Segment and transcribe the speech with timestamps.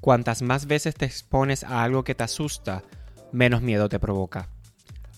[0.00, 2.82] cuantas más veces te expones a algo que te asusta,
[3.32, 4.48] menos miedo te provoca.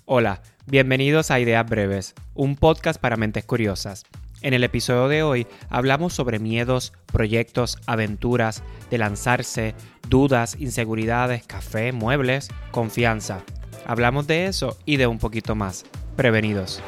[0.05, 4.05] Hola, bienvenidos a Ideas Breves, un podcast para mentes curiosas.
[4.43, 9.75] En el episodio de hoy hablamos sobre miedos, proyectos, aventuras, de lanzarse,
[10.09, 13.45] dudas, inseguridades, café, muebles, confianza.
[13.87, 15.85] Hablamos de eso y de un poquito más.
[16.17, 16.83] Prevenidos.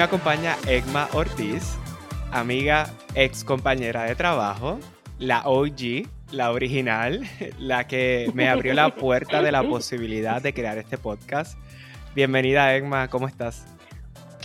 [0.00, 1.76] Me acompaña Egma Ortiz,
[2.32, 4.80] amiga ex compañera de trabajo,
[5.18, 7.20] la OG, la original,
[7.58, 11.58] la que me abrió la puerta de la posibilidad de crear este podcast.
[12.14, 13.66] Bienvenida Egma, ¿cómo estás?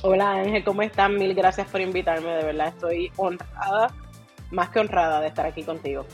[0.01, 1.09] Hola Ángel, ¿cómo estás?
[1.09, 3.93] Mil gracias por invitarme, de verdad estoy honrada,
[4.51, 6.05] más que honrada de estar aquí contigo.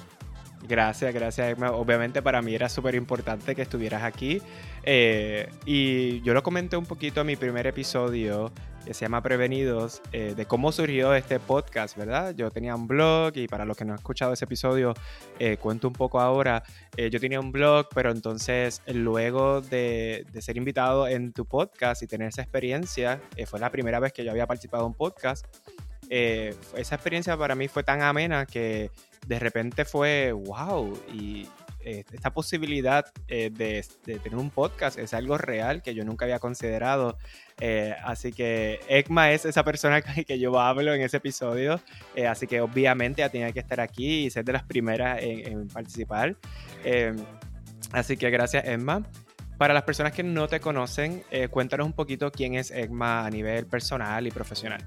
[0.68, 1.58] Gracias, gracias.
[1.60, 4.42] Obviamente para mí era súper importante que estuvieras aquí.
[4.84, 8.52] Eh, y yo lo comenté un poquito en mi primer episodio,
[8.86, 12.36] que se llama Prevenidos, eh, de cómo surgió este podcast, ¿verdad?
[12.36, 14.94] Yo tenía un blog y para los que no han escuchado ese episodio,
[15.40, 16.64] eh, cuento un poco ahora.
[16.98, 22.28] yo tenía un blog, pero entonces luego de, ser invitado en tu podcast y tener
[22.28, 25.46] esa experiencia, fue la primera vez que yo había participado en podcast.
[26.12, 28.92] Esa experiencia para mí fue tan amena que
[29.28, 31.48] de repente fue, wow, y
[31.84, 33.84] eh, esta posibilidad eh, de,
[34.20, 37.18] tener un podcast es algo real que yo nunca había considerado.
[37.59, 41.81] Eh, así que Ekma es esa persona que yo hablo en ese episodio,
[42.28, 46.36] así que obviamente tenía que estar aquí y ser de las primeras en, participar.
[47.94, 49.03] así que gracias, Emma.
[49.58, 53.68] Para las personas que no te conocen, cuéntanos un poquito quién es Ekma a nivel
[53.68, 54.81] personal y profesional.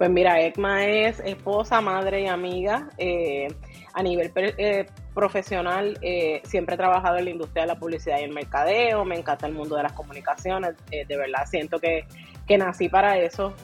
[0.00, 2.88] Pues mira, Ekma es esposa, madre y amiga.
[2.96, 3.48] Eh,
[3.92, 8.22] a nivel eh, profesional, eh, siempre he trabajado en la industria de la publicidad y
[8.22, 9.04] el mercadeo.
[9.04, 10.74] Me encanta el mundo de las comunicaciones.
[10.90, 12.06] de verdad, siento que,
[12.46, 13.54] que nací para eso.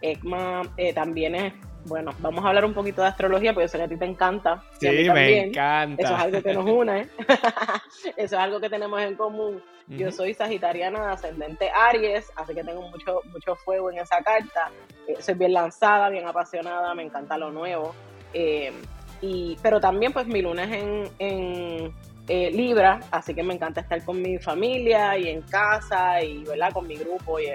[0.00, 0.62] Ekma
[0.94, 1.52] también es
[1.86, 4.06] bueno, vamos a hablar un poquito de astrología, porque yo sé que a ti te
[4.06, 4.62] encanta.
[4.80, 6.02] Sí, me encanta.
[6.02, 7.08] Eso es algo que nos une.
[8.16, 9.62] Eso es algo que tenemos en común.
[9.86, 14.70] Yo soy sagitariana ascendente Aries, así que tengo mucho, mucho fuego en esa carta.
[15.06, 17.94] Eh, soy bien lanzada, bien apasionada, me encanta lo nuevo.
[18.32, 18.72] Eh,
[19.20, 21.92] y, pero también pues mi luna es en, en
[22.28, 26.72] eh, Libra, así que me encanta estar con mi familia y en casa y ¿verdad?
[26.72, 27.46] con mi grupo y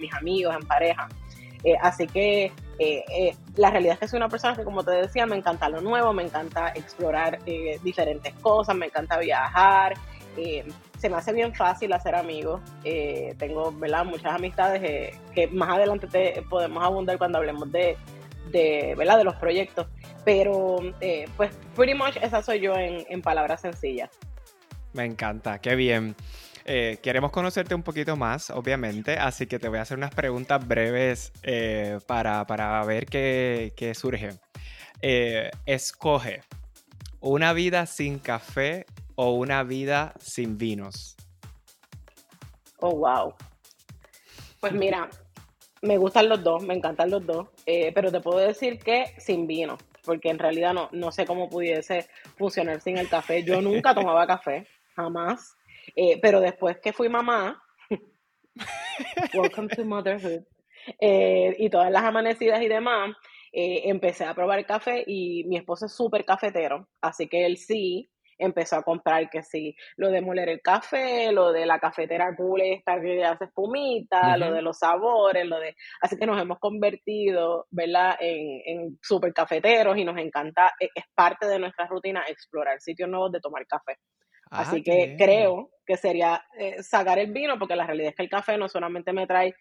[0.00, 1.08] mis amigos en pareja.
[1.80, 2.52] así que
[3.56, 6.12] la realidad es que soy una persona que, como te decía, me encanta lo nuevo,
[6.12, 7.38] me encanta explorar
[7.82, 9.94] diferentes cosas, me encanta viajar,
[10.38, 10.64] eh,
[10.98, 12.60] se me hace bien fácil hacer amigos.
[12.84, 14.04] Eh, tengo ¿verdad?
[14.04, 17.96] muchas amistades eh, que más adelante te podemos abundar cuando hablemos de,
[18.96, 19.18] ¿verdad?
[19.18, 19.86] de los proyectos.
[20.24, 20.78] Pero,
[21.36, 24.10] pues, pretty much esa soy yo en, palabras sencillas.
[24.92, 26.14] Me encanta, qué bien.
[27.02, 31.32] Queremos conocerte un poquito más, obviamente, así que te voy a hacer unas preguntas breves
[32.06, 34.30] para, para, ver qué, qué surge.
[35.66, 36.42] escoge
[37.20, 41.16] una vida sin café o una vida sin vinos?
[42.78, 43.34] Oh, wow.
[44.60, 45.10] Pues mira,
[45.82, 49.46] me gustan los dos, me encantan los dos, eh, pero te puedo decir que sin
[49.46, 53.42] vino, porque en realidad no, no sé cómo pudiese funcionar sin el café.
[53.42, 55.56] Yo nunca tomaba café, jamás,
[55.94, 57.62] eh, pero después que fui mamá,
[59.34, 60.44] welcome to motherhood,
[61.00, 63.16] eh, y todas las amanecidas y demás,
[63.50, 68.76] empecé a probar café y mi esposo es súper cafetero, así que él sí empezó
[68.76, 73.00] a comprar que sí, lo de moler el café, lo de la cafetera cool esta
[73.00, 75.74] que hace espumita, lo de los sabores, lo de...
[76.00, 81.04] Así que nos hemos convertido, ¿verdad?, en, en super cafeteros y nos encanta, e, es
[81.14, 83.96] parte de nuestra rutina explorar sitios nuevos de tomar café.
[84.50, 88.22] Ah, Así que creo que sería eh, sacar el vino, porque la realidad es que
[88.22, 89.54] el café no solamente me trae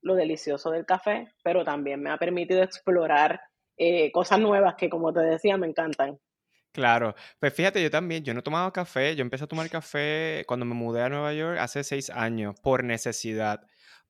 [0.00, 3.40] lo delicioso del café, pero también me ha permitido explorar
[3.76, 6.18] eh, cosas nuevas que, como te decía, me encantan.
[6.72, 10.66] Claro, pues fíjate, yo también, yo no tomaba café, yo empecé a tomar café cuando
[10.66, 13.60] me mudé a Nueva York hace seis años por necesidad,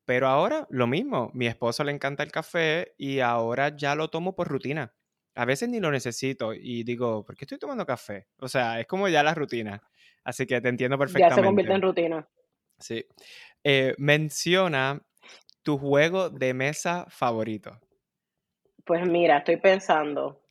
[0.06, 4.34] pero ahora lo mismo, mi esposo le encanta el café y ahora ya lo tomo
[4.34, 4.94] por rutina.
[5.34, 8.28] A veces ni lo necesito y digo, ¿por qué estoy tomando café?
[8.38, 9.82] O sea, es como ya la rutina,
[10.24, 11.36] así que te entiendo perfectamente.
[11.36, 12.28] Ya se convierte en rutina.
[12.78, 13.04] Sí.
[13.62, 15.00] Eh, menciona
[15.62, 17.78] tu juego de mesa favorito.
[18.84, 20.44] Pues mira, estoy pensando,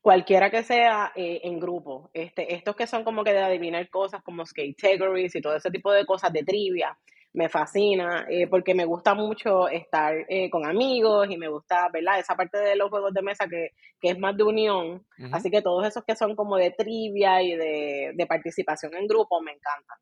[0.00, 4.22] cualquiera que sea eh, en grupo, este, estos que son como que de adivinar cosas
[4.22, 6.98] como categories y todo ese tipo de cosas de trivia,
[7.32, 12.18] me fascina, eh, porque me gusta mucho estar eh, con amigos y me gusta, ¿verdad?
[12.18, 13.70] Esa parte de los juegos de mesa que,
[14.00, 15.06] que es más de unión.
[15.32, 19.40] Así que todos esos que son como de trivia y de, de participación en grupo
[19.42, 19.98] me encantan.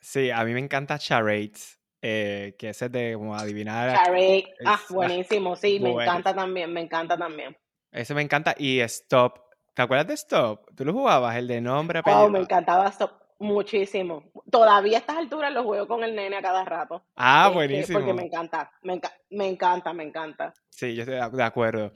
[0.00, 1.80] Sí, a mí me encanta charades.
[2.02, 3.96] Eh, que ese es de como adivinar.
[3.96, 7.56] Charade, ah, buenísimo, sí, me encanta también, me encanta también.
[7.90, 8.54] Ese me encanta.
[8.56, 9.40] Y Stop,
[9.74, 10.72] ¿te acuerdas de Stop?
[10.76, 12.24] ¿Tú lo jugabas, el de nombre, apellido?
[12.24, 13.25] Oh, me encantaba Stop.
[13.38, 14.24] Muchísimo.
[14.50, 17.04] Todavía a estas alturas lo juego con el nene a cada rato.
[17.16, 17.98] Ah, este, buenísimo.
[17.98, 19.00] Porque me encanta, me,
[19.30, 20.54] me, encanta, me encanta.
[20.70, 21.92] Sí, yo estoy de acuerdo.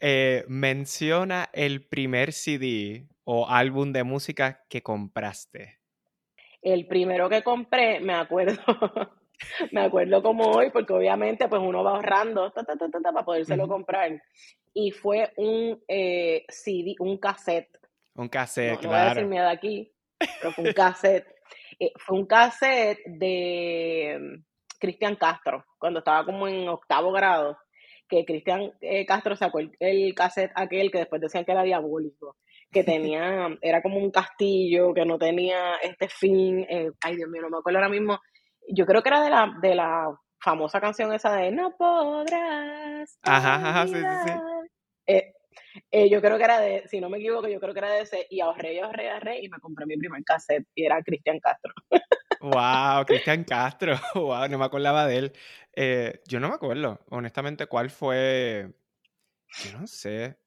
[0.00, 5.78] Eh, menciona el primer CD o álbum de música que compraste.
[6.62, 8.60] El primero que compré, me acuerdo,
[9.72, 14.22] me acuerdo como hoy, porque obviamente pues uno va ahorrando para podérselo comprar.
[14.74, 17.78] Y fue un eh, CD, un cassette.
[18.14, 18.82] Un cassette, claro.
[18.82, 19.92] No voy a decir miedo aquí,
[20.40, 21.26] pero fue un cassette.
[21.78, 24.44] Eh, fue un cassette de mm,
[24.78, 27.58] Cristian Castro, cuando estaba como en octavo grado,
[28.08, 32.36] que Cristian eh, Castro sacó el, el, cassette aquel que después decían que era diabólico
[32.70, 37.42] que tenía, era como un castillo que no tenía este fin, eh, ay Dios mío,
[37.42, 38.20] no me acuerdo ahora mismo,
[38.68, 40.06] yo creo que era de la, de la
[40.40, 43.18] famosa canción esa de No podrás.
[43.22, 44.32] Ajá, ajá, sí, sí, sí.
[45.06, 45.32] Eh,
[45.90, 48.02] eh, yo creo que era de, si no me equivoco, yo creo que era de
[48.02, 51.38] ese, y ahorré, y ahorré, ahorré, y me compré mi primer cassette, y era Cristian
[51.40, 51.72] Castro.
[52.40, 55.32] wow, Cristian Castro, wow, no me acordaba de él.
[56.26, 58.72] yo no me acuerdo, honestamente, cuál fue,
[59.64, 60.38] yo no sé,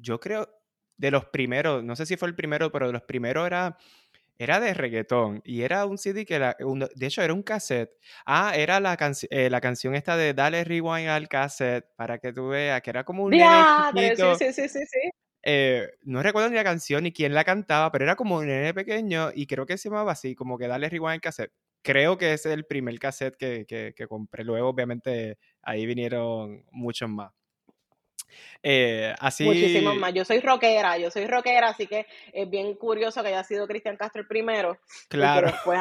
[0.00, 0.48] yo creo,
[0.96, 3.78] de los primeros, no sé si fue el primero, pero de los primeros era,
[4.38, 6.56] era de reggaetón y era un CD que era,
[6.94, 7.90] de hecho era un cassette.
[8.24, 8.96] Ah, era la,
[9.30, 13.04] eh, la canción esta de Dale Rewind al cassette para que tú veas, que era
[13.04, 13.30] como un...
[13.30, 15.10] nene sí, sí, sí, sí.
[15.42, 18.72] Eh, no recuerdo ni la canción ni quién la cantaba, pero era como un nene
[18.72, 21.52] pequeño y creo que se llamaba así, como que Dale Rewind al cassette.
[21.82, 24.44] Creo que ese es el primer cassette que, que, que compré.
[24.44, 27.32] Luego, obviamente, ahí vinieron muchos más.
[28.62, 29.44] Eh, así...
[29.44, 30.12] Muchísimo más.
[30.14, 33.96] Yo soy rockera, yo soy rockera, así que es bien curioso que haya sido Cristian
[33.96, 34.78] Castro el primero.
[35.08, 35.48] Claro.
[35.48, 35.80] Después,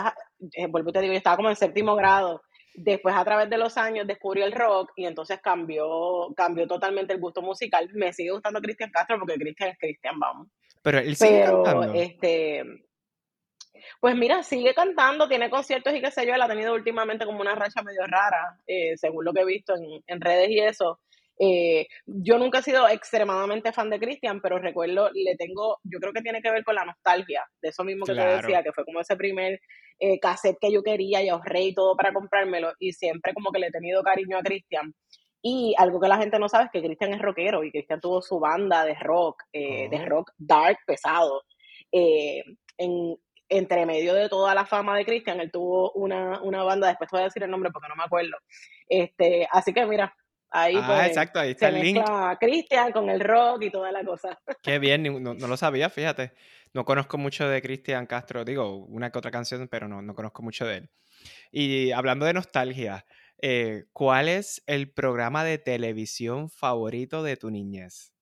[0.54, 2.42] eh, vuelvo te digo, yo estaba como en séptimo grado.
[2.74, 7.20] Después, a través de los años, descubrí el rock y entonces cambió, cambió totalmente el
[7.20, 7.90] gusto musical.
[7.94, 10.48] Me sigue gustando Cristian Castro porque Cristian es Cristian, vamos.
[10.84, 12.64] Pero él sigue Pero, este,
[14.00, 17.42] pues mira, sigue cantando, tiene conciertos y qué sé yo, él ha tenido últimamente como
[17.42, 21.00] una racha medio rara, eh, según lo que he visto en, en redes y eso.
[21.40, 26.14] Eh, yo nunca he sido extremadamente fan de Christian, pero recuerdo, le tengo, yo creo
[26.14, 28.86] que tiene que ver con la nostalgia, de eso mismo que te decía, que fue
[28.86, 29.60] como ese primer
[30.00, 33.60] eh, cassette que yo quería y ahorré y todo para comprármelo, y siempre como que
[33.60, 34.94] le he tenido cariño a Christian.
[35.42, 38.22] Y algo que la gente no sabe es que Christian es rockero y Christian tuvo
[38.22, 40.06] su banda de rock, eh, de oh.
[40.06, 41.44] rock dark, pesado.
[41.92, 43.16] en,
[43.50, 47.16] entre medio de toda la fama de Christian, él tuvo una, una banda, después te
[47.16, 48.38] voy a decir el nombre porque no me acuerdo.
[48.90, 50.14] Este, así que mira,
[50.50, 52.06] Ahí ah, pues, exacto, ahí está el link.
[52.40, 54.40] Cristian con el rock y toda la cosa.
[54.64, 56.34] Qué bien, no, lo sabía, fíjate.
[56.74, 60.44] No conozco mucho de Cristian Castro, digo, una que otra canción, pero no, no conozco
[60.44, 60.90] mucho de él.
[61.52, 63.06] Y hablando de nostalgia,
[63.40, 68.14] eh, ¿cuál es el programa de televisión favorito de tu niñez?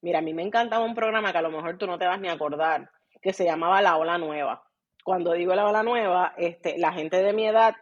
[0.00, 2.20] Mira, a mí me encantaba un programa que a lo mejor tú no te vas
[2.20, 2.90] ni a acordar,
[3.20, 4.64] que se llamaba La Ola Nueva.
[5.04, 7.76] Cuando digo La Ola Nueva, este, la gente de mi edad,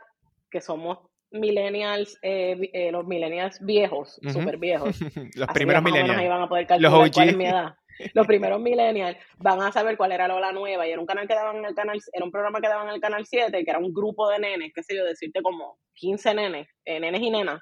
[0.50, 4.98] que somos millennials, eh, eh, los millennials viejos, súper viejos.
[5.34, 6.44] los primeros millennials.
[6.44, 7.74] a poder calcular cuál es mi edad.
[8.14, 11.34] Los primeros millennials van a saber cuál era la nueva y era un canal que
[11.34, 13.78] daban en el canal, era un programa que daban en el canal 7, que era
[13.78, 17.60] un grupo de nenes, qué sé yo, decirte como 15 nenes, eh, nenes y nenas,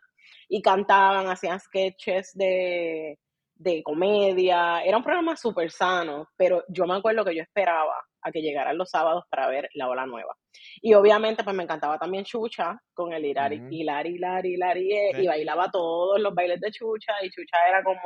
[0.48, 3.18] y cantaban, hacían sketches de,
[3.58, 8.30] de comedia, era un programa súper sano, pero yo me acuerdo que yo esperaba a
[8.30, 10.34] que llegaran los sábados para ver la ola nueva.
[10.80, 15.70] Y obviamente pues me encantaba también Chucha con el Hilari, Hilari, Hilari, Hilari, y bailaba
[15.70, 18.00] todos los bailes de Chucha y Chucha era como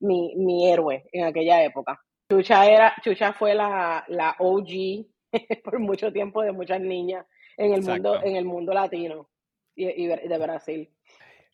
[0.00, 2.00] mi, mi héroe en aquella época.
[2.30, 5.06] Chucha, era, Chucha fue la, la OG
[5.64, 7.26] por mucho tiempo de muchas niñas
[7.56, 9.28] en el, mundo, en el mundo latino
[9.74, 10.90] y, de Brasil.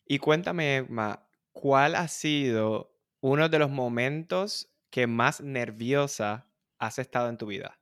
[0.05, 2.94] Y cuéntame, Ma, ¿cuál ha sido
[3.25, 6.45] uno de los momentos que más nerviosa
[6.77, 7.75] has estado en tu vida?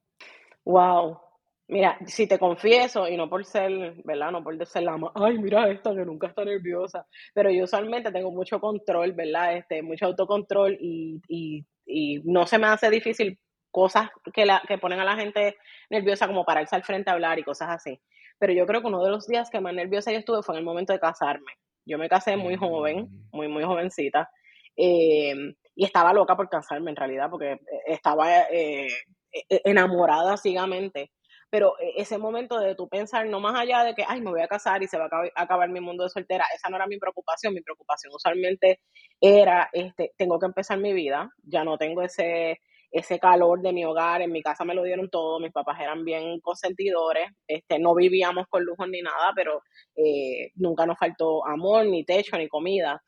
[0.64, 1.20] Wow.
[1.68, 4.32] Mira, si te confieso, y no por ser, ¿verdad?
[4.32, 8.10] No por ser la más, ay, mira esta que nunca está nerviosa, pero yo usualmente
[8.10, 9.58] tengo mucho control, ¿verdad?
[9.58, 13.38] Este, mucho autocontrol y, y, y no se me hace difícil
[13.70, 15.58] cosas que, la, que ponen a la gente
[15.90, 18.00] nerviosa como pararse al frente a hablar y cosas así.
[18.40, 20.60] Pero yo creo que uno de los días que más nerviosa yo estuve fue en
[20.60, 21.52] el momento de casarme.
[21.86, 23.36] Yo me casé muy joven, mm.
[23.36, 24.30] muy, muy jovencita,
[24.78, 25.34] eh,
[25.76, 28.88] y estaba loca por casarme en realidad, porque estaba eh,
[29.32, 31.12] e, enamorada ciegamente,
[31.50, 34.42] pero e, ese momento de tú pensar no más allá de que, ay, me voy
[34.42, 36.98] a casar y se va a acabar mi mundo de soltera, esa no era mi
[37.00, 38.82] preocupación, mi preocupación usualmente
[39.20, 42.60] era, este, tengo que empezar mi vida, ya no tengo ese,
[42.94, 46.06] ese calor de mi hogar, en mi casa me lo dieron todo, mis papás eran
[46.06, 49.64] bien consentidores, este, no vivíamos con lujos ni nada, pero
[49.96, 53.02] eh, nunca nos faltó amor, ni techo, ni comida.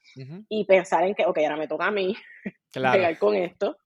[0.50, 2.16] Y pensar en que, ok, ahora me toca a mí
[2.74, 3.20] claro.
[3.20, 3.78] con esto,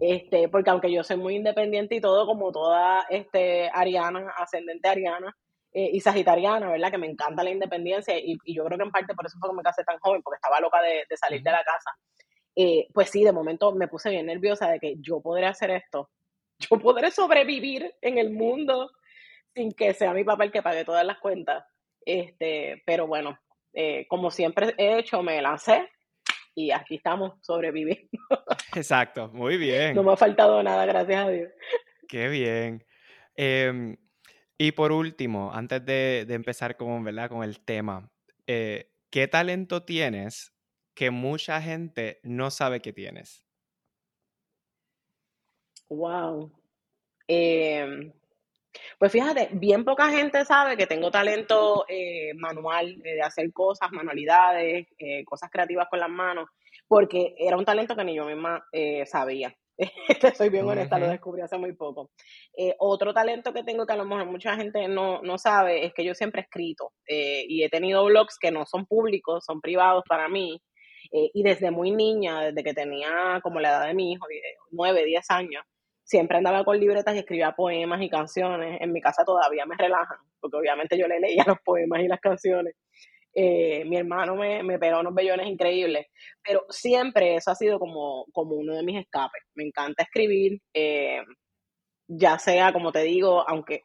[0.00, 5.36] este, porque aunque yo soy muy independiente y todo, como toda este, ariana, ascendente ariana
[5.74, 6.90] eh, y sagitariana, ¿verdad?
[6.90, 9.56] Que me encanta la independencia y, yo creo que en parte por eso fue que
[9.56, 11.90] me casé tan joven, porque estaba loca de, salir de la casa.
[12.54, 16.10] Eh, pues sí, de momento me puse bien nerviosa de que yo podré hacer esto,
[16.58, 18.90] yo podré sobrevivir en el mundo
[19.54, 21.64] sin que sea mi papá el que pague todas las cuentas.
[22.04, 23.38] Este, pero bueno,
[23.72, 25.88] eh, como siempre he hecho, me lancé
[26.54, 28.08] y aquí estamos sobreviviendo.
[28.74, 29.94] Exacto, muy bien.
[29.94, 31.50] No me ha faltado nada, gracias a Dios.
[32.08, 32.84] Qué bien.
[33.34, 33.96] Em,
[34.58, 37.28] y por último, antes de, empezar con, ¿verdad?
[37.28, 38.10] con el tema,
[38.46, 40.51] eh, ¿qué talento tienes
[40.94, 43.44] que mucha gente no sabe que tienes?
[45.88, 46.50] Wow.
[47.28, 48.12] Em,
[48.98, 54.86] pues fíjate, bien poca gente sabe que tengo talento eh, manual, de hacer cosas, manualidades,
[54.98, 56.48] eh, cosas creativas con las manos,
[56.88, 59.54] porque era un talento que ni yo misma eh, sabía.
[60.36, 62.10] Soy bien honesta, lo descubrí hace muy poco.
[62.78, 66.04] otro talento que tengo que a lo mejor mucha gente no, no sabe es que
[66.04, 70.28] yo siempre he escrito y he tenido blogs que no son públicos, son privados para
[70.28, 70.60] mí.
[71.14, 74.26] Y desde muy niña, desde que tenía como la edad de mi hijo,
[74.70, 75.62] 9, 10 años,
[76.04, 78.80] siempre andaba con libretas y escribía poemas y canciones.
[78.80, 82.20] En mi casa todavía me relajan, porque obviamente yo le leía los poemas y las
[82.20, 82.74] canciones.
[83.34, 86.06] Eh, mi hermano me, me pegó unos bellones increíbles,
[86.44, 89.42] pero siempre eso ha sido como, como uno de mis escapes.
[89.54, 91.22] Me encanta escribir, eh,
[92.06, 93.84] ya sea, como te digo, aunque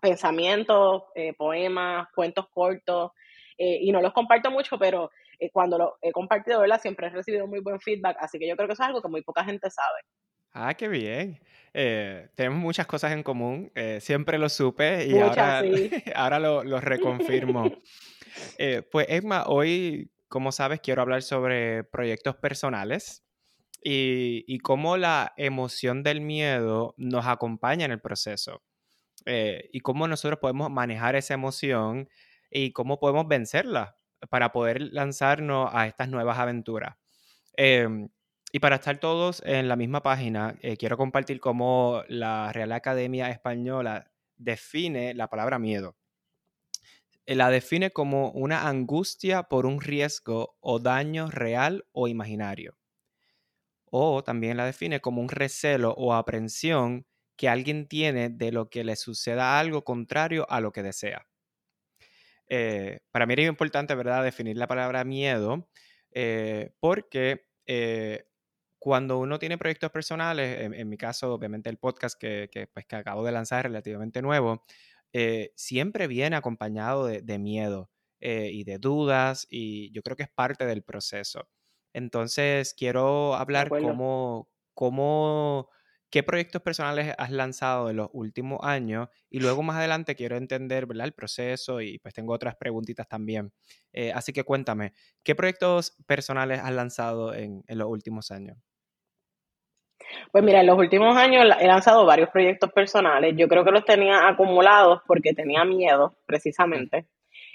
[0.00, 3.10] pensamientos, eh, poemas, cuentos cortos,
[3.58, 5.10] y no los comparto mucho, pero
[5.52, 6.80] cuando lo he compartido, ¿verdad?
[6.80, 9.08] Siempre he recibido muy buen feedback, así que yo creo que eso es algo que
[9.08, 10.00] muy poca gente sabe.
[10.58, 11.38] Ah, qué bien.
[11.74, 13.70] Eh, tenemos muchas cosas en común.
[13.74, 15.60] Eh, siempre lo supe y ahora,
[16.14, 17.70] ahora lo, lo reconfirmo.
[18.58, 23.24] Eh, pues Emma, hoy, como sabes, quiero hablar sobre proyectos personales
[23.82, 28.62] y, y cómo la emoción del miedo nos acompaña en el proceso
[29.24, 32.10] y cómo nosotros podemos manejar esa emoción
[32.50, 33.95] y cómo podemos vencerla
[34.30, 36.96] para poder lanzarnos a estas nuevas aventuras.
[37.56, 38.08] Em,
[38.52, 43.30] y para estar todos en la misma página, eh, quiero compartir cómo la Real Academia
[43.30, 45.96] Española define la palabra miedo.
[47.26, 52.78] Eh, la define como una angustia por un riesgo o daño real o imaginario.
[53.90, 57.04] O también la define como un recelo o aprensión
[57.36, 61.26] que alguien tiene de lo que le suceda algo contrario a lo que desea.
[62.48, 65.68] Eh, para mí es importante, ¿verdad?, definir la palabra miedo,
[66.80, 67.46] porque
[68.78, 73.24] cuando uno tiene proyectos personales, en, mi caso, obviamente el podcast que, pues, que acabo
[73.24, 74.64] de lanzar relativamente nuevo,
[75.12, 80.28] eh, siempre viene acompañado de, miedo eh, y de dudas y yo creo que es
[80.28, 81.48] parte del proceso.
[81.92, 85.68] Entonces, quiero hablar cómo, cómo,
[86.10, 90.86] qué proyectos personales has lanzado en los últimos años y luego más adelante quiero entender
[90.86, 91.06] ¿verdad?
[91.06, 93.52] el proceso y pues tengo otras preguntitas también.
[93.92, 98.56] Eh, así que cuéntame, ¿qué proyectos personales has lanzado en los últimos años?
[100.32, 103.34] Pues mira, en los últimos años he lanzado varios proyectos personales.
[103.36, 107.08] Yo creo que los tenía acumulados porque tenía miedo, precisamente.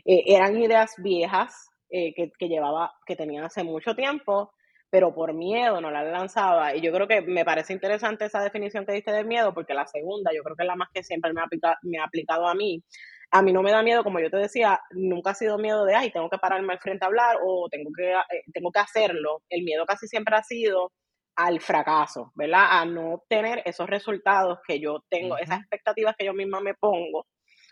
[0.05, 4.53] Eh, eran ideas viejas eh, que, que, llevaba, que tenía hace mucho tiempo,
[4.92, 6.76] pero por miedo no las lanzaba.
[6.76, 9.88] Y yo creo que me parece interesante esa definición que diste de miedo, porque la
[9.88, 11.48] segunda, yo creo que es la más que siempre me ha,
[11.82, 12.84] me ha aplicado a mí.
[13.32, 15.96] A mí no me da miedo, como yo te decía, nunca ha sido miedo de,
[15.96, 19.42] ay, tengo que pararme al frente a hablar o tengo que, eh, tengo que hacerlo.
[19.50, 20.92] El miedo casi siempre ha sido
[21.38, 22.68] al fracaso, ¿verdad?
[22.70, 27.28] A no obtener esos resultados que yo tengo, esas expectativas que yo misma me pongo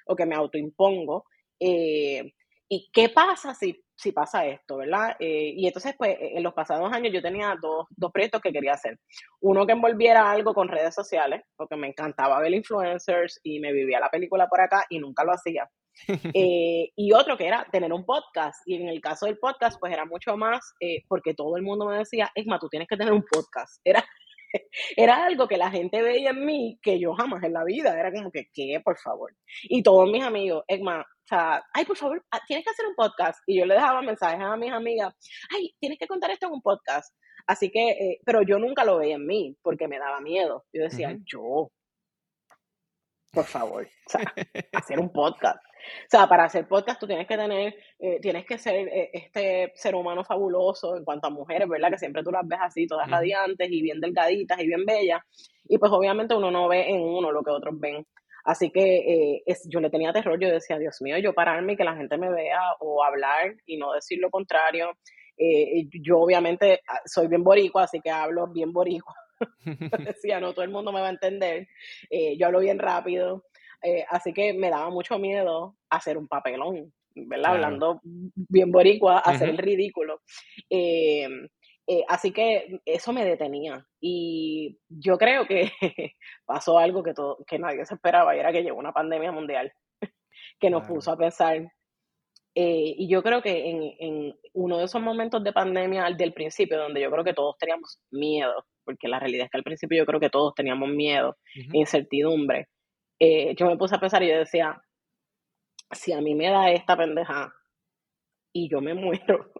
[0.05, 1.25] o que me autoimpongo.
[1.59, 2.31] Eh,
[2.69, 5.17] ¿Y qué pasa si, si pasa esto, verdad?
[5.19, 8.53] Eh, y entonces, pues, e, en los pasados años yo tenía dos, dos proyectos que
[8.53, 8.97] quería hacer.
[9.41, 13.99] Uno que envolviera algo con redes sociales, porque me encantaba ver influencers y me vivía
[13.99, 15.69] la película por acá y nunca lo hacía.
[16.33, 18.61] Eh, y otro que era tener un podcast.
[18.65, 21.85] Y en el caso del podcast, pues era mucho más, eh, porque todo el mundo
[21.87, 23.81] me decía, Esma, tú tienes que tener un podcast.
[23.83, 24.05] Era,
[24.95, 27.99] era algo que la gente veía en mí que yo jamás en la vida.
[27.99, 28.79] Era como que, ¿qué?
[28.83, 29.35] Por favor.
[29.63, 32.95] Y todos mis amigos, Esma, o sea, ay, por favor, ah, tienes que hacer un
[32.95, 33.39] podcast.
[33.45, 35.13] Y yo le dejaba mensajes a mis amigas,
[35.55, 37.15] ay, tienes que contar esto en un podcast.
[37.47, 40.65] Así que, eh, pero yo nunca lo veía en mí porque me daba miedo.
[40.73, 41.71] Yo decía, yo,
[43.31, 44.21] por favor, o sea,
[44.73, 45.59] hacer un podcast.
[45.79, 49.71] O sea, para hacer podcast tú tienes que tener, eh, tienes que ser eh, este
[49.75, 51.91] ser humano fabuloso en cuanto a mujeres, ¿verdad?
[51.91, 55.21] Que siempre tú las ves así, todas radiantes y bien delgaditas y bien bellas.
[55.65, 58.05] Y pues obviamente uno no ve en uno lo que otros ven.
[58.45, 61.75] Así que eh, es, yo le tenía terror, yo decía, Dios mío, yo pararme y
[61.75, 64.91] que la gente me vea o hablar y no decir lo contrario.
[66.03, 69.15] yo obviamente ah, soy bien boricua, así que hablo bien boricua.
[70.13, 71.67] decía, no todo el mundo me va a entender.
[72.37, 73.43] yo hablo bien rápido.
[73.81, 77.53] Eh, así que me daba mucho miedo hacer un papelón, ¿verdad?
[77.53, 80.21] Hablando bien boricua, hacer el ridículo.
[80.69, 81.47] Em,
[81.87, 83.85] eh, así que eso me detenía.
[83.99, 85.71] Y yo creo que
[86.45, 89.71] pasó algo que, todo, que nadie se esperaba, y era que llegó una pandemia mundial
[90.59, 91.57] que nos puso a pensar.
[92.55, 96.77] Eh, y yo creo que en, en, uno de esos momentos de pandemia del principio,
[96.77, 100.05] donde yo creo que todos teníamos miedo, porque la realidad es que al principio yo
[100.05, 101.37] creo que todos teníamos miedo,
[101.73, 102.67] incertidumbre,
[103.19, 104.81] eh, yo me puse a pensar y yo decía,
[105.91, 107.53] si a mí me da esta pendeja
[108.53, 109.51] y yo me muero,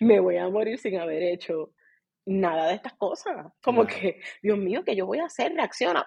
[0.00, 1.72] me voy a morir sin haber hecho
[2.24, 3.52] nada de estas cosas.
[3.62, 5.52] Como que, Dios mío, que yo voy a hacer?
[5.52, 6.06] Reacciona.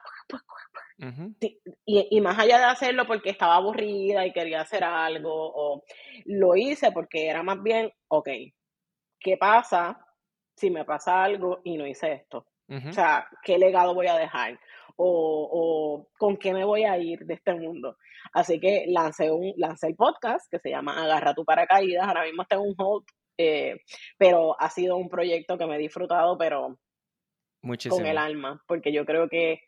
[1.86, 5.84] y, y, más allá de hacerlo porque estaba aburrida y quería hacer algo, o
[6.26, 8.30] lo hice porque era más bien, ok,
[9.20, 10.00] ¿qué pasa
[10.56, 12.48] si me pasa algo y no hice esto?
[12.68, 14.60] O sea, ¿qué legado voy a dejar?
[14.98, 17.98] O, con qué me voy a ir de este mundo.
[18.34, 22.08] Así que lancé, un, lancé el podcast que se llama Agarra tu paracaídas.
[22.08, 23.06] Ahora mismo está en un hold,
[23.38, 23.82] eh,
[24.18, 26.78] pero ha sido un proyecto que me he disfrutado, pero
[27.90, 29.60] con el alma, porque yo creo que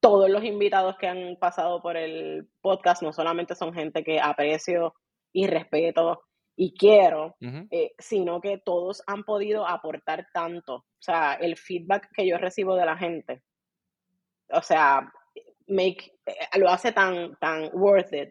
[0.00, 4.94] todos los invitados que han pasado por el podcast no solamente son gente que aprecio
[5.32, 6.22] y respeto
[6.56, 7.36] y quiero,
[7.70, 10.74] eh, sino que todos han podido aportar tanto.
[10.74, 13.42] O sea, el feedback que yo recibo de la gente
[14.52, 15.10] o sea,
[15.68, 18.30] make, eh, lo hace tan, tan worth it.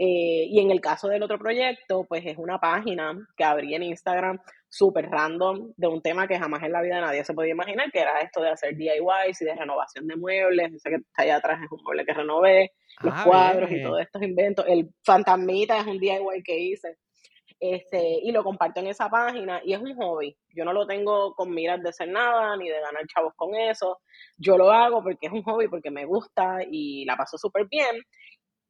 [0.00, 3.82] Eh, y en el caso del otro proyecto, pues es una página que abrí en
[3.82, 4.38] Instagram
[4.68, 8.00] súper random de un tema que jamás en la vida nadie se podía imaginar, que
[8.00, 10.72] era esto de hacer DIYs y de renovación de muebles.
[10.72, 14.00] Ese que está allá atrás es un mueble que renové, los ah, cuadros y todos
[14.00, 14.64] estos inventos.
[14.68, 16.96] El fantasmita es un DIY que hice.
[17.60, 20.36] Este, y lo comparto en esa página y es un hobby.
[20.50, 24.00] Yo no lo tengo con miras de hacer nada ni de ganar chavos con eso.
[24.36, 28.00] Yo lo hago porque es un hobby, porque me gusta y la paso súper bien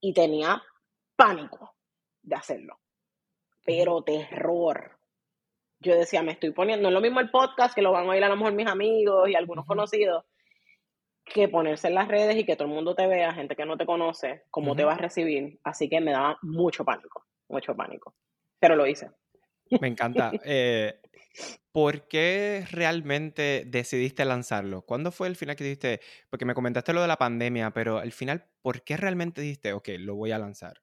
[0.01, 0.62] y tenía
[1.16, 1.74] pánico
[2.22, 2.79] de hacerlo,
[3.64, 4.98] pero terror.
[5.81, 8.11] Yo decía, me estoy poniendo, no es lo mismo el podcast que lo van a
[8.11, 10.24] oír a lo mejor mis amigos y algunos conocidos,
[11.24, 13.77] que ponerse en las redes y que todo el mundo te vea, gente que no
[13.77, 15.61] te conoce, cómo te vas a recibir.
[15.62, 18.14] Así que me daba mucho pánico, mucho pánico
[18.58, 19.10] pero lo hice.
[19.80, 20.30] Me encanta.
[20.44, 21.00] Eh,
[21.70, 24.82] ¿Por qué realmente decidiste lanzarlo?
[24.82, 26.00] ¿Cuándo fue el final que dijiste?
[26.30, 29.90] Porque me comentaste lo de la pandemia, pero al final, ¿por qué realmente dijiste, ok,
[30.00, 30.80] lo voy a lanzar?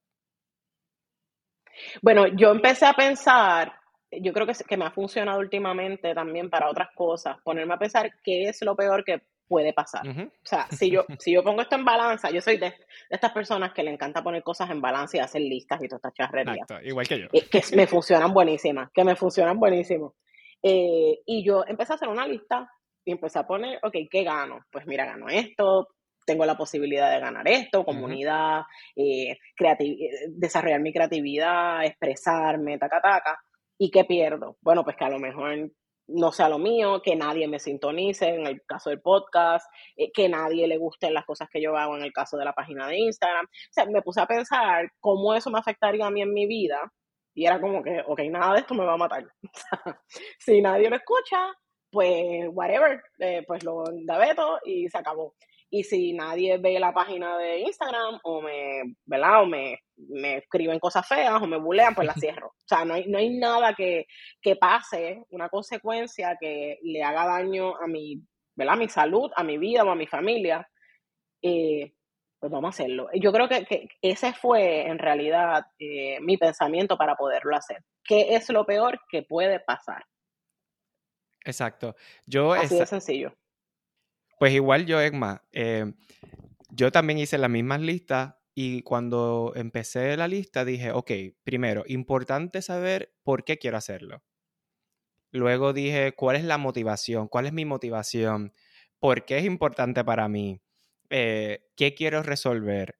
[2.02, 3.74] Bueno, yo empecé a pensar,
[4.12, 8.10] yo creo que, que me ha funcionado últimamente también para otras cosas, ponerme a pensar
[8.24, 10.08] qué es lo peor que puede pasar.
[10.08, 12.74] O sea, si yo, si yo pongo esto en balanza, yo soy de,
[13.10, 16.14] estas personas que le encanta poner cosas en balanza y hacer listas y todas estas
[16.14, 16.68] charrerías.
[16.84, 17.28] igual que yo.
[17.34, 20.16] Eh, que me funcionan buenísimas, que me funcionan buenísimo.
[20.62, 22.68] Eh, y yo empecé a hacer una lista
[23.06, 24.66] y empecé a poner, ok, ¿qué gano?
[24.72, 25.90] Pues mira, gano esto,
[26.26, 28.64] tengo la posibilidad de ganar esto, comunidad,
[28.96, 29.38] eh,
[30.30, 33.40] desarrollar mi creatividad, expresarme, taca, taca.
[33.78, 34.58] ¿Y qué pierdo?
[34.62, 35.70] Bueno, pues que a lo mejor
[36.08, 40.30] no sea lo mío, que nadie me sintonice en el caso del podcast, eh, que
[40.30, 42.98] nadie le guste las cosas que yo hago en el caso de la página de
[42.98, 43.46] Instagram.
[43.46, 46.80] O sea, me puse a pensar cómo eso me afectaría a mí en mi vida
[47.34, 49.26] y era como que, ok, nada de esto me va a matar.
[50.40, 51.52] si nadie lo escucha,
[51.92, 55.36] pues whatever, eh, pues lo engaveto y se acabó.
[55.70, 59.44] Y si nadie ve la página de Instagram o me, ¿verdad?
[59.44, 62.48] O me, me escriben cosas feas o me bulean, pues la cierro.
[62.48, 64.06] O sea, no hay, no hay nada que,
[64.42, 68.22] que pase, una consecuencia que le haga daño a mi,
[68.56, 68.76] ¿verdad?
[68.76, 70.68] A mi salud, a mi vida o a mi familia.
[71.42, 71.94] Eh,
[72.40, 73.08] pues vamos a hacerlo.
[73.14, 77.84] Yo creo que, que ese fue en realidad eh, mi pensamiento para poderlo hacer.
[78.04, 80.06] ¿Qué es lo peor que puede pasar?
[81.44, 81.96] Exacto.
[82.26, 83.34] Yo Así de sencillo.
[84.38, 85.94] Pues igual yo, Egma, eh,
[86.70, 91.12] yo también hice las mismas listas y cuando empecé la lista dije, ok,
[91.44, 94.24] primero, importante saber por qué quiero hacerlo.
[95.32, 97.28] Luego dije, ¿cuál es la motivación?
[97.28, 98.54] ¿Cuál es mi motivación?
[99.00, 100.62] ¿Por qué es importante para mí?
[101.10, 102.98] Eh, ¿Qué quiero resolver?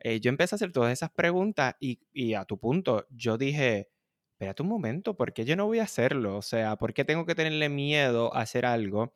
[0.00, 3.88] Eh, yo empecé a hacer todas esas preguntas y, y, a tu punto, yo dije,
[4.32, 6.36] espérate un momento, ¿por qué yo no voy a hacerlo?
[6.36, 9.14] O sea, ¿por qué tengo que tenerle miedo a hacer algo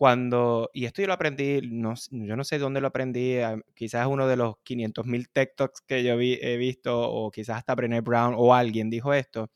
[0.00, 3.36] cuando, y esto yo lo aprendí, no, yo no sé dónde lo aprendí,
[3.74, 8.34] quizás uno de los 500.000 TikToks que yo he visto, o quizás hasta Brené Brown
[8.34, 9.50] o alguien dijo esto,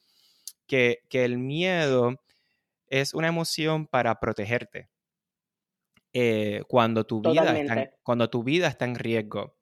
[0.66, 2.20] que, que el miedo
[2.88, 4.90] es una emoción para protegerte.
[6.12, 9.57] Eh, cuando, tu vida está cuando tu vida está en riesgo.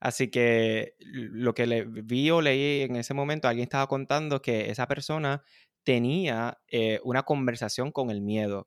[0.00, 4.68] Así que lo que le vi o leí en ese momento, alguien estaba contando que
[4.72, 5.44] esa persona
[5.84, 8.66] tenía eh, una conversación con el miedo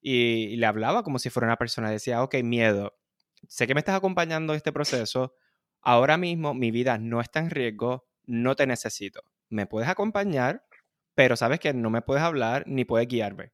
[0.00, 1.90] y, le hablaba como si fuera una persona.
[1.90, 2.96] Decía, ok, miedo,
[3.48, 5.34] sé que me estás acompañando en este proceso,
[5.82, 9.22] ahora mismo mi vida no está en riesgo, no te necesito.
[9.48, 10.64] Me puedes acompañar,
[11.14, 13.52] pero sabes que no me puedes hablar ni puedes guiarme.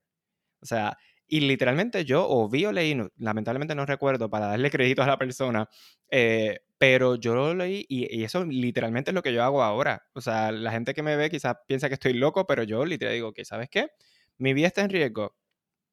[0.60, 0.98] O sea,
[1.32, 5.16] y literalmente yo o vi o leí, lamentablemente no recuerdo para darle crédito a la
[5.16, 5.68] persona,
[6.10, 10.02] eh, pero yo lo leí y, eso literalmente es lo que yo hago ahora.
[10.12, 13.14] O sea, la gente que me ve quizás piensa que estoy loco, pero yo literalmente
[13.14, 13.88] digo que, ¿sabes qué?
[14.36, 15.34] Mi vida está en riesgo.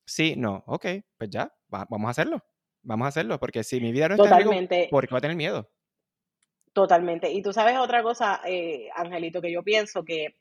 [0.09, 0.87] Sí, no, ok,
[1.19, 2.43] pues ya, vamos a hacerlo.
[2.81, 5.21] Vamos a hacerlo, porque si mi vida no está en riesgo, ¿por qué va a
[5.21, 5.69] tener miedo?
[6.73, 7.31] Totalmente.
[7.31, 10.39] Y tú sabes otra cosa, eh, Angelito, que yo pienso que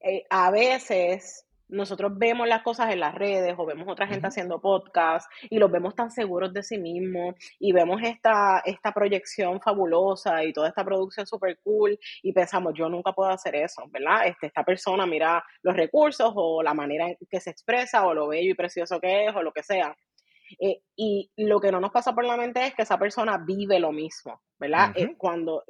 [0.00, 4.60] eh, a veces nosotros vemos las cosas en las redes o vemos otra gente haciendo
[4.60, 10.44] podcast y los vemos tan seguros de sí mismos y vemos esta, esta proyección fabulosa
[10.44, 14.26] y toda esta producción súper cool y pensamos, yo nunca puedo hacer eso, ¿verdad?
[14.26, 18.28] Este, esta persona mira los recursos o la manera en que se expresa o lo
[18.28, 19.94] bello y precioso que es o lo que sea.
[20.58, 23.78] Eh, y lo que no nos pasa por la mente es que esa persona vive
[23.78, 24.92] lo mismo, ¿verdad?
[24.94, 25.64] Eh, cuando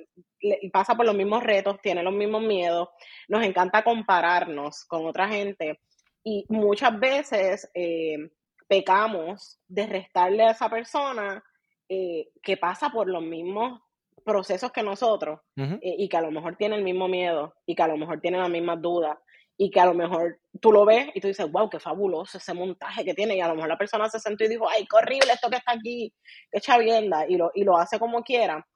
[0.72, 2.88] pasa por los mismos retos, tiene los mismos miedos,
[3.28, 5.80] nos encanta compararnos con otra gente
[6.22, 8.30] y muchas veces eh,
[8.68, 11.42] pecamos de restarle a esa persona
[11.88, 13.80] que pasa por los mismos
[14.22, 15.40] procesos que nosotros
[15.80, 18.36] y que a lo mejor tiene el mismo miedo y que a lo mejor tiene
[18.36, 19.16] las mismas dudas
[19.58, 22.54] y que a lo mejor tú lo ves y tú dices, wow, qué fabuloso ese
[22.54, 24.96] montaje que tiene y a lo mejor la persona se sentó y dijo, ay, qué
[24.96, 26.14] horrible esto que está aquí,
[26.50, 28.66] qué chavienda y lo, y lo hace como quiera.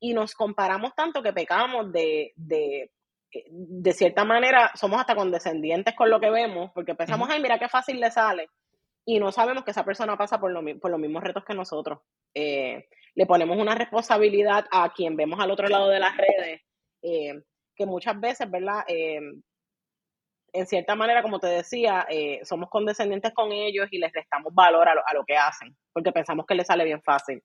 [0.00, 2.90] y nos comparamos tanto que pecamos de, de
[3.32, 7.68] de cierta manera somos hasta condescendientes con lo que vemos, porque pensamos, ay, mira qué
[7.68, 8.48] fácil le sale,
[9.04, 12.00] y no sabemos que esa persona pasa por, lo, por los mismos retos que nosotros.
[12.34, 16.62] Eh, le ponemos una responsabilidad a quien vemos al otro lado de las redes,
[17.02, 17.42] eh,
[17.74, 18.84] que muchas veces, ¿verdad?
[20.52, 22.06] Eh, en cierta manera, como te decía,
[22.42, 26.12] somos condescendientes con ellos y les restamos valor a lo, a lo que hacen, porque
[26.12, 27.42] pensamos que les sale bien fácil.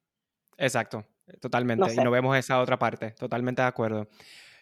[0.57, 1.05] Exacto,
[1.41, 1.93] totalmente.
[1.93, 4.07] Y no vemos esa otra parte, totalmente de acuerdo.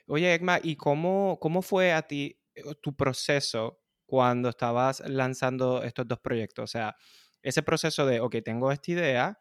[0.07, 6.07] Oye, Egma, ¿y cómo, cómo fue a ti eh, tu proceso cuando estabas lanzando estos
[6.07, 6.63] dos proyectos?
[6.63, 6.95] O sea,
[7.41, 9.39] ese proceso de, ok, tengo esta idea,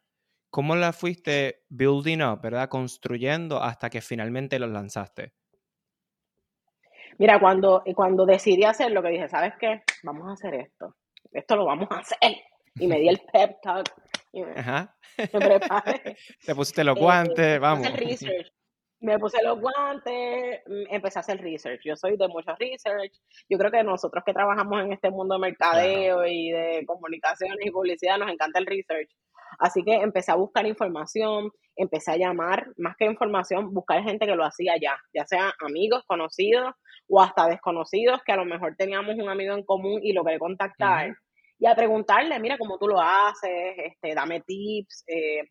[0.51, 2.69] ¿cómo la fuiste building up, verdad?
[2.69, 5.35] Construyendo hasta que finalmente lo lanzaste.
[7.19, 9.83] Mira, cuando, cuando decidí hacer lo que dije, ¿sabes qué?
[10.03, 10.97] Vamos a hacer esto.
[11.31, 12.37] Esto lo vamos a hacer.
[12.77, 13.89] Y me di el pep talk.
[14.57, 14.95] Ajá.
[15.19, 16.17] Me preparé.
[16.47, 17.87] Te pusiste los eh, guantes, vamos.
[17.87, 18.53] El research
[19.03, 21.81] me puse los guantes, mm, empecé a hacer research.
[21.85, 23.13] Yo soy de mucho research.
[23.49, 27.71] Yo creo que nosotros que trabajamos en este mundo de mercadeo y de comunicaciones y
[27.71, 29.11] publicidad nos encanta el research.
[29.59, 34.37] Así que empecé a buscar información, empecé a llamar, más que información, buscar gente que
[34.37, 36.75] lo hacía ya, ya sea amigos, conocidos
[37.09, 41.15] o hasta desconocidos que a lo mejor teníamos un amigo en común y logré contactar.
[41.59, 45.43] Y a preguntarle, mira cómo tú lo haces, este, dame tips, eh,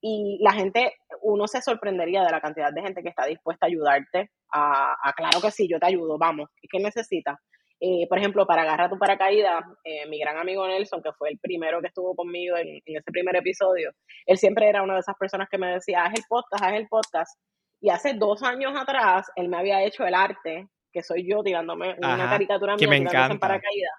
[0.00, 3.68] y la gente, uno se sorprendería de la cantidad de gente que está dispuesta a
[3.68, 7.36] ayudarte, a, claro que sí, yo te ayudo, vamos, ¿qué necesitas?
[7.80, 11.38] Eh, por ejemplo, para agarrar tu paracaídas, eh, mi gran amigo Nelson, que fue el
[11.38, 13.92] primero que estuvo conmigo en, ese primer episodio,
[14.26, 16.88] él siempre era una de esas personas que me decía, haz el podcast, haz el
[16.88, 17.40] podcast.
[17.80, 21.94] Y hace dos años atrás, él me había hecho el arte, que soy yo tirándome
[21.98, 23.34] una caricatura que me encanta.
[23.34, 23.92] en paracaídas.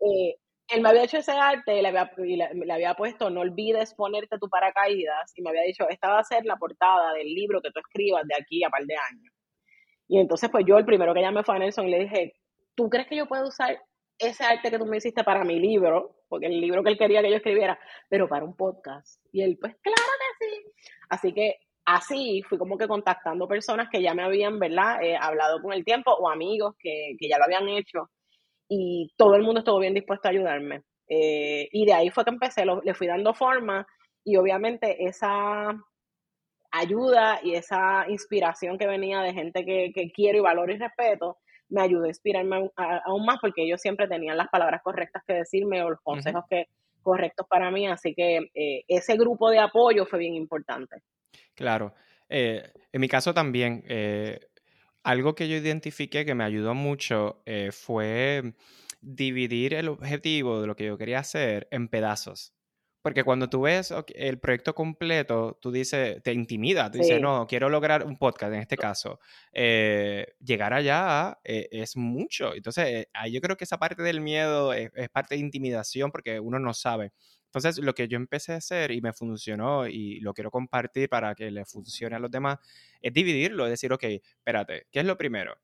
[0.00, 0.36] Eh,
[0.68, 4.36] él me había hecho ese arte y le había, le, había puesto no olvides ponerte
[4.38, 7.70] tu paracaídas y me había dicho esta va a ser la portada del libro que
[7.70, 9.32] tú escribas de aquí a par de años.
[10.08, 12.34] Y entonces pues yo el primero que llamé fue a Nelson y le dije,
[12.76, 13.82] ¿tú crees que yo puedo usar
[14.18, 16.16] ese arte que tú me hiciste para mi libro?
[16.28, 19.20] Porque el libro que él quería que yo escribiera, pero para un podcast.
[19.32, 20.72] Y él pues claro que sí.
[21.08, 25.02] Así que así fui como que contactando personas que ya me habían, ¿verdad?
[25.02, 28.10] Eh, hablado con el tiempo o amigos que, que ya lo habían hecho
[28.68, 30.82] y todo el mundo estuvo bien dispuesto a ayudarme.
[31.08, 33.86] Eh, y de ahí fue que empecé, le fui dando forma
[34.24, 35.72] y obviamente esa
[36.72, 41.82] ayuda y esa inspiración que venía de gente que, quiero y valoro y respeto, me
[41.82, 45.90] ayudó a inspirarme aún más porque ellos siempre tenían las palabras correctas que decirme o
[45.90, 46.66] los consejos que,
[47.02, 51.02] correctos para mí, así que eh, ese grupo de apoyo fue bien importante.
[51.54, 51.94] Claro,
[52.28, 53.84] eh, en mi caso también,
[55.06, 58.54] algo que yo identifiqué que me ayudó mucho eh, fue
[59.00, 62.55] dividir el objetivo de lo que yo quería hacer en pedazos.
[63.06, 67.68] Porque cuando tú ves el proyecto completo, tú dices, te intimida, tú dices, no, quiero
[67.68, 69.20] lograr un podcast en este caso.
[69.52, 72.52] Eh, llegar allá eh, es mucho.
[72.52, 76.74] Entonces, yo creo que esa parte del miedo es, parte de intimidación porque uno no
[76.74, 77.12] sabe.
[77.44, 81.36] Entonces, lo que yo empecé a hacer y me funcionó y lo quiero compartir para
[81.36, 82.58] que le funcione a los demás,
[83.00, 85.56] es dividirlo, es decir, ok, espérate, ¿qué es lo primero?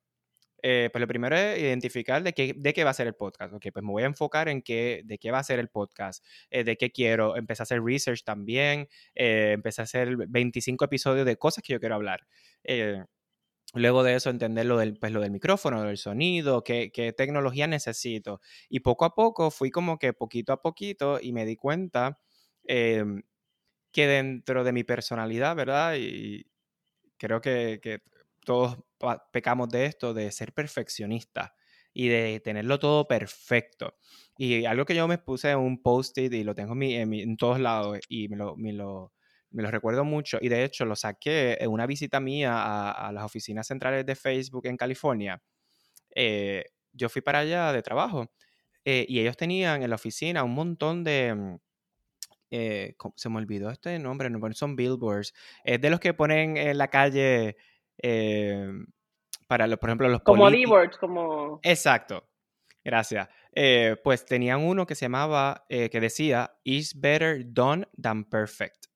[0.63, 3.53] Eh, pues lo primero es identificar de qué, de qué va a ser el podcast.
[3.55, 6.25] Ok, pues me voy a enfocar en qué, de qué va a ser el podcast,
[6.51, 7.37] eh, de qué quiero.
[7.37, 11.81] Empecé a hacer research también, eh, empecé a hacer 25 episodios de cosas que yo
[11.81, 12.27] quiero hablar.
[13.75, 17.67] luego de eso, entender lo del, pues, lo del micrófono, del sonido, qué, qué tecnología
[17.67, 18.41] necesito.
[18.69, 22.21] Y poco a poco fui como que poquito a poquito y me di cuenta
[22.65, 23.23] em,
[23.93, 25.97] que dentro de mi personalidad, ¿verdad?
[25.99, 26.47] Y
[27.19, 28.03] creo que, que
[28.45, 28.79] todos
[29.33, 31.55] pecamos de esto, de ser perfeccionista
[31.95, 33.97] y de tenerlo todo perfecto.
[34.37, 37.99] Y algo que yo me puse en un post-it y lo tengo en, todos lados
[38.09, 39.13] y me lo, me, lo,
[39.53, 40.39] recuerdo mucho.
[40.41, 44.67] Y de hecho lo saqué en una visita mía a, las oficinas centrales de Facebook
[44.67, 45.43] en California.
[46.15, 48.31] Eh, yo fui para allá de trabajo
[48.85, 51.35] eh, y ellos tenían en la oficina un montón de...
[51.35, 51.57] Mm,
[52.55, 55.33] eh, se me olvidó este nombre, no son billboards.
[55.65, 57.57] Es de los que ponen en la calle
[57.99, 58.87] Em,
[59.47, 61.61] para, los, por ejemplo, los Como D-words, como...
[61.63, 62.29] Exacto.
[62.85, 63.29] Gracias.
[63.55, 68.87] Eh, pues tenían uno que se llamaba, eh, que decía, is better done than perfect.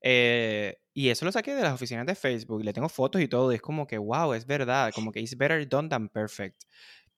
[0.00, 3.28] Eh, y eso lo saqué de las oficinas de Facebook y le tengo fotos y
[3.28, 3.52] todo.
[3.52, 4.90] Y es como que, wow, es verdad.
[4.94, 6.62] Como que is better done than perfect.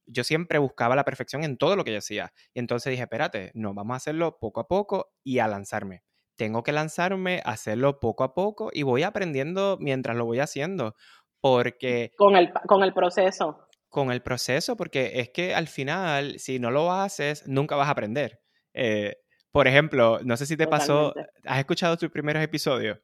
[0.07, 2.33] Yo siempre buscaba la perfección en todo lo que yo hacía.
[2.53, 6.03] Y entonces dije, espérate, no, vamos a hacerlo poco a poco y a lanzarme
[6.37, 10.94] tengo que lanzarme, hacerlo poco a poco y voy aprendiendo mientras lo voy haciendo.
[11.40, 12.12] Porque...
[12.16, 13.68] Con el, con el proceso.
[13.88, 17.92] Con el proceso, porque es que al final, si no lo haces, nunca vas a
[17.92, 18.40] aprender.
[18.73, 19.16] Eh,
[19.53, 22.99] por ejemplo, no sé si te pasó, ¿has escuchado tus primeros episodios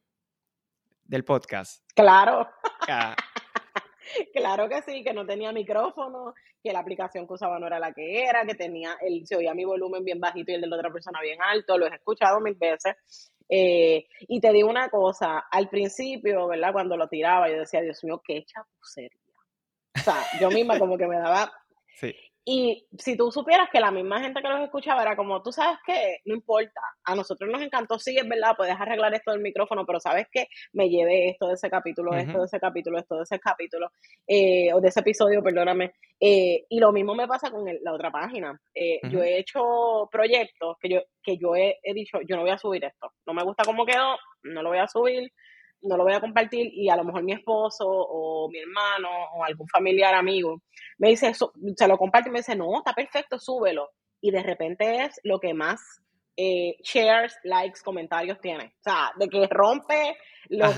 [1.05, 1.85] del podcast?
[1.95, 2.49] Claro.
[4.35, 7.93] claro que sí, que no tenía micrófono, que la aplicación que usaba no era la
[7.93, 10.77] que era, que tenía, el, se oía mi volumen bien bajito y el de la
[10.77, 12.95] otra persona bien alto, lo he escuchado mil veces.
[13.49, 16.73] Eh, y te digo una cosa, al principio, ¿verdad?
[16.73, 19.19] Cuando lo tiraba, yo decía, Dios mío, qué chapucería.
[19.97, 21.53] O sea, yo misma como que me daba...
[21.97, 22.15] Sí.
[22.45, 25.79] Y si tú supieras que la misma gente que los escuchaba era como, tú sabes
[25.85, 29.85] que no importa, a nosotros nos encantó, sí, es verdad, puedes arreglar esto del micrófono,
[29.85, 33.23] pero sabes que me llevé esto de ese capítulo, esto de ese capítulo, esto de
[33.25, 33.93] ese capítulo,
[34.27, 35.93] eh, o de ese episodio, perdóname.
[36.19, 38.59] Eh, y lo mismo me pasa con la otra página.
[38.75, 42.51] Eh, yo he hecho proyectos que yo, que yo he, he dicho, yo no voy
[42.51, 45.31] a subir esto, no me gusta cómo quedó, no lo voy a subir,
[45.83, 49.45] no lo voy a compartir y a lo mejor mi esposo o mi hermano o
[49.45, 50.63] algún familiar amigo
[50.99, 53.91] me dice, se lo comparte y me dice, no, está perfecto, súbelo.
[54.21, 55.81] Y de repente es lo que más
[56.37, 58.75] eh, shares, likes, comentarios tiene.
[58.81, 60.17] O sea, de que rompe
[60.49, 60.75] los,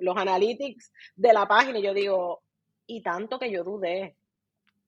[0.00, 2.42] los, analytics de la página y yo digo,
[2.86, 4.16] y tanto que yo dudé.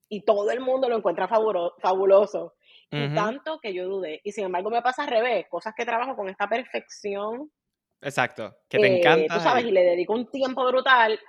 [0.09, 2.55] Y todo el mundo lo encuentra fabuloso.
[2.91, 4.19] Y tanto que yo dudé.
[4.23, 7.51] Y sin embargo me pasa al revés, cosas que trabajo con esta perfección
[8.01, 9.35] Exacto, que te eh, encanta.
[9.35, 11.19] Tú sabes, y le dedico un tiempo brutal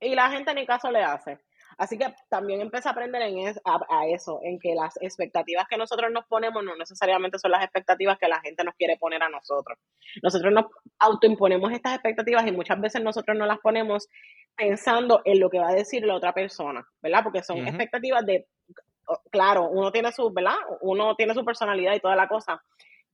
[0.00, 1.38] y la gente ni caso le hace.
[1.76, 6.10] Así que también empecé a aprender en a, eso, en que las expectativas que nosotros
[6.12, 9.78] nos ponemos no necesariamente son las expectativas que la gente nos quiere poner a nosotros.
[10.22, 10.66] Nosotros nos
[10.98, 14.08] autoimponemos estas expectativas y muchas veces nosotros no las ponemos
[14.54, 17.24] pensando en lo que va a decir la otra persona, ¿verdad?
[17.24, 18.46] Porque son expectativas de,
[19.30, 20.56] claro, uno tiene su, ¿verdad?
[20.80, 22.62] Uno tiene su personalidad y toda la cosa,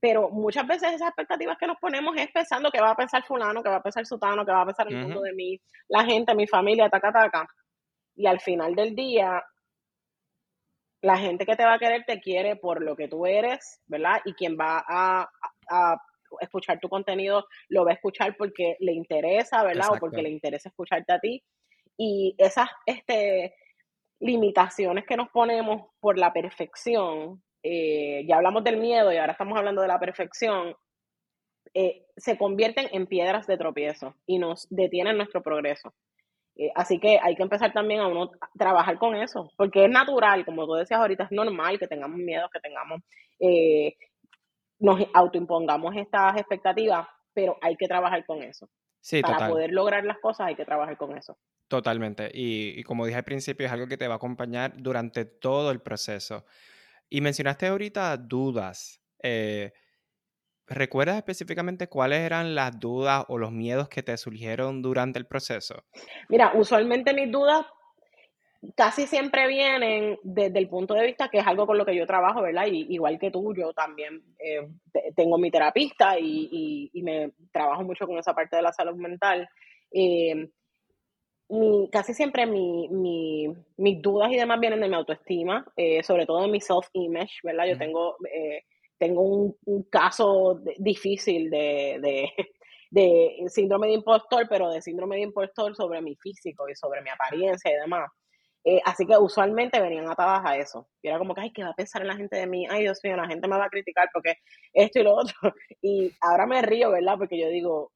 [0.01, 3.63] pero muchas veces esas expectativas que nos ponemos es pensando que va a pensar fulano,
[3.63, 6.35] que va a pensar sutano, que va a pensar el mundo de mí, la gente,
[6.35, 7.47] mi familia, taca, taca.
[8.17, 9.43] Y al final del día,
[11.03, 14.21] la gente que te va a querer te quiere por lo que tú eres, ¿verdad?
[14.25, 15.29] Y quien va a,
[16.41, 19.89] escuchar tu contenido lo va a escuchar porque le interesa, ¿verdad?
[19.93, 21.43] O porque le interesa escucharte a ti.
[21.97, 23.55] Y esas este,
[24.21, 29.59] limitaciones que nos ponemos por la perfección, eh, ya hablamos del miedo y ahora estamos
[29.59, 30.75] hablando de la perfección,
[31.75, 35.93] eh, se convierten en piedras de tropiezo y nos detienen nuestro progreso.
[36.57, 40.45] Eh, así que hay que empezar también a uno trabajar con eso, porque es natural,
[40.45, 43.01] como tú decías ahorita, es normal que tengamos miedo, que tengamos,
[44.79, 48.69] nos autoimpongamos estas expectativas, pero hay que trabajar con eso.
[49.23, 51.39] Para poder lograr las cosas hay que trabajar con eso.
[51.69, 52.31] Totalmente.
[52.35, 55.81] y, como dije al principio, es algo que te va a acompañar durante todo el
[55.81, 56.45] proceso.
[57.11, 59.03] Y mencionaste ahorita dudas.
[59.23, 59.73] Eh,
[60.67, 65.83] ¿Recuerdas específicamente cuáles eran las dudas o los miedos que te surgieron durante el proceso?
[66.29, 67.67] Mira, usualmente mis dudas
[68.77, 72.07] casi siempre vienen desde el punto de vista que es algo con lo que yo
[72.07, 72.67] trabajo, ¿verdad?
[72.67, 74.69] Y, igual que tú, yo también eh,
[75.17, 79.49] tengo mi terapista y, me trabajo mucho con esa parte de la salud mental.
[79.91, 80.51] Eh,
[81.91, 86.49] casi siempre mi, mis dudas y demás vienen de mi autoestima, eh, sobre todo de
[86.49, 87.67] mi self-image, ¿verdad?
[87.67, 88.17] Yo tengo,
[88.99, 92.31] tengo un, caso difícil de,
[92.91, 97.11] de síndrome de impostor, pero de síndrome de impostor sobre mi físico y sobre mi
[97.11, 98.11] apariencia y demás.
[98.65, 100.87] Eh, así que usualmente venían atadas a eso.
[101.03, 102.67] Y era como que, ay, ¿qué va a pensar la gente de mí?
[102.69, 104.35] Ay, Dios mío, la gente me va a criticar porque
[104.73, 105.35] esto y lo otro.
[105.83, 107.17] Y ahora me río, ¿verdad?
[107.19, 107.93] Porque yo digo,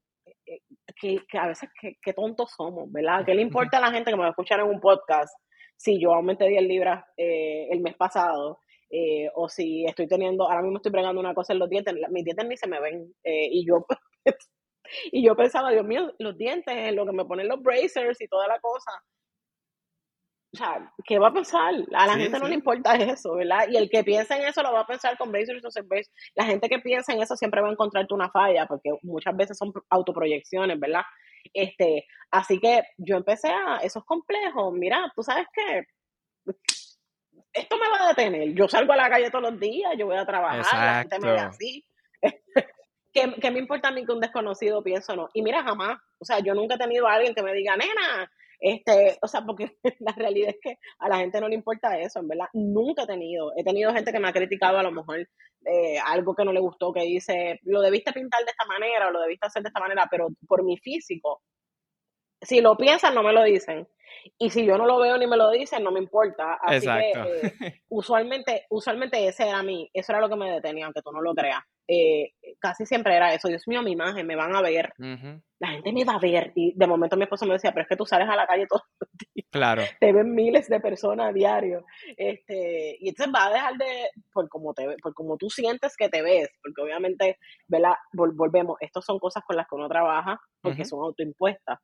[1.03, 3.25] eh, que, a veces qué, tontos somos, ¿verdad?
[3.25, 5.35] ¿Qué le importa a la gente que me va a escuchar en un podcast
[5.77, 8.61] si yo aumenté 10 libras eh, el mes pasado?
[9.35, 12.47] o si estoy teniendo, ahora mismo estoy bregando una cosa en los dientes, mis dientes
[12.47, 13.13] ni se me ven.
[13.25, 13.85] y yo
[15.11, 18.47] y yo pensaba, Dios mío, los dientes, lo que me ponen los bracers y toda
[18.47, 18.93] la cosa
[20.55, 21.75] o sea, ¿qué va a pasar?
[21.95, 23.67] A la gente no le importa eso, ¿verdad?
[23.69, 25.83] Y el que piensa en eso lo va a pensar con Brazers o
[26.37, 29.59] La gente que piensa en eso siempre va a encontrarte una falla, porque muchas veces
[29.59, 31.03] son autoproyecciones, ¿verdad?
[31.53, 34.73] Este, así que yo empecé a esos complejos.
[34.75, 35.83] Mira, tú sabes que
[37.53, 38.55] esto me va a detener.
[38.55, 41.33] Yo salgo a la calle todos los días, yo voy a trabajar, la gente me
[41.33, 41.85] ve así.
[43.13, 45.29] ¿Qué, ¿Qué, me importa a mí que un desconocido piense o no?
[45.35, 45.99] Y mira, jamás.
[46.19, 48.29] O sea, yo nunca he tenido a alguien que me diga, nena,
[48.65, 52.21] este, o sea, porque la realidad es que a la gente no le importa eso,
[52.21, 52.47] en verdad.
[52.55, 53.53] Nunca he tenido.
[53.57, 55.19] He tenido gente que me ha criticado a lo mejor
[55.67, 59.11] eh, algo que no le gustó, que dice, lo debiste pintar de esta manera o
[59.11, 61.43] lo debiste hacer de esta manera, pero por mi físico.
[62.45, 63.89] Si lo piensan, no me lo dicen.
[64.39, 66.59] Y si yo no lo veo ni me lo dicen, no me importa.
[66.63, 67.53] Así que eh,
[67.89, 71.35] usualmente, usualmente ese era mi, eso era lo que me detenía, aunque tú no lo
[71.35, 71.63] creas.
[71.87, 73.49] Eh, casi siempre era eso.
[73.49, 74.95] Dios mío, mi imagen, me van a ver.
[75.59, 76.53] La gente me va a ver.
[76.55, 78.67] Y de momento mi esposo me decía, pero es que tú sales a la calle
[78.67, 79.49] todos los días.
[79.51, 79.83] Claro.
[80.01, 81.85] Te ven miles de personas a diario.
[82.17, 86.09] Este, y entonces va a dejar de, por como, te, por como tú sientes que
[86.09, 87.95] te ves, porque obviamente, ¿verdad?
[88.13, 91.79] volvemos, estas son cosas con las que uno trabaja porque son autoimpuestas.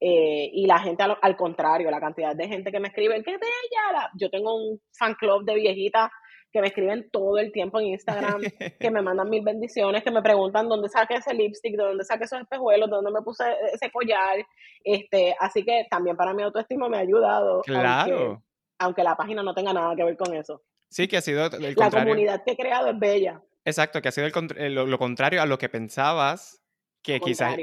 [0.00, 4.10] Eh, y la gente al, contrario, la cantidad de gente que me escribe, ¡qué bella!
[4.18, 6.10] Yo tengo un fan club de viejitas
[6.52, 8.40] que me escriben todo el tiempo en Instagram,
[8.80, 12.24] que me mandan mil bendiciones, que me preguntan dónde saqué ese lipstick, de dónde saqué
[12.24, 14.44] esos espejuelos, de dónde me puse ese collar.
[14.82, 17.60] Este, así que también para mi autoestima me ha ayudado.
[17.62, 18.42] Claro.
[18.78, 20.62] Aunque, la página no tenga nada que ver con eso.
[20.88, 23.42] Sí, que ha sido el La comunidad que he creado es bella.
[23.64, 26.64] Exacto, que ha sido el, lo, contrario a lo que pensabas
[27.02, 27.54] que quizás...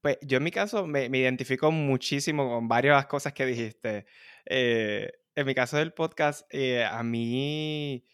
[0.00, 4.06] Pues yo en mi caso me, me, identifico muchísimo con varias cosas que dijiste.
[4.46, 8.04] Eh, en mi caso del podcast, eh, a mí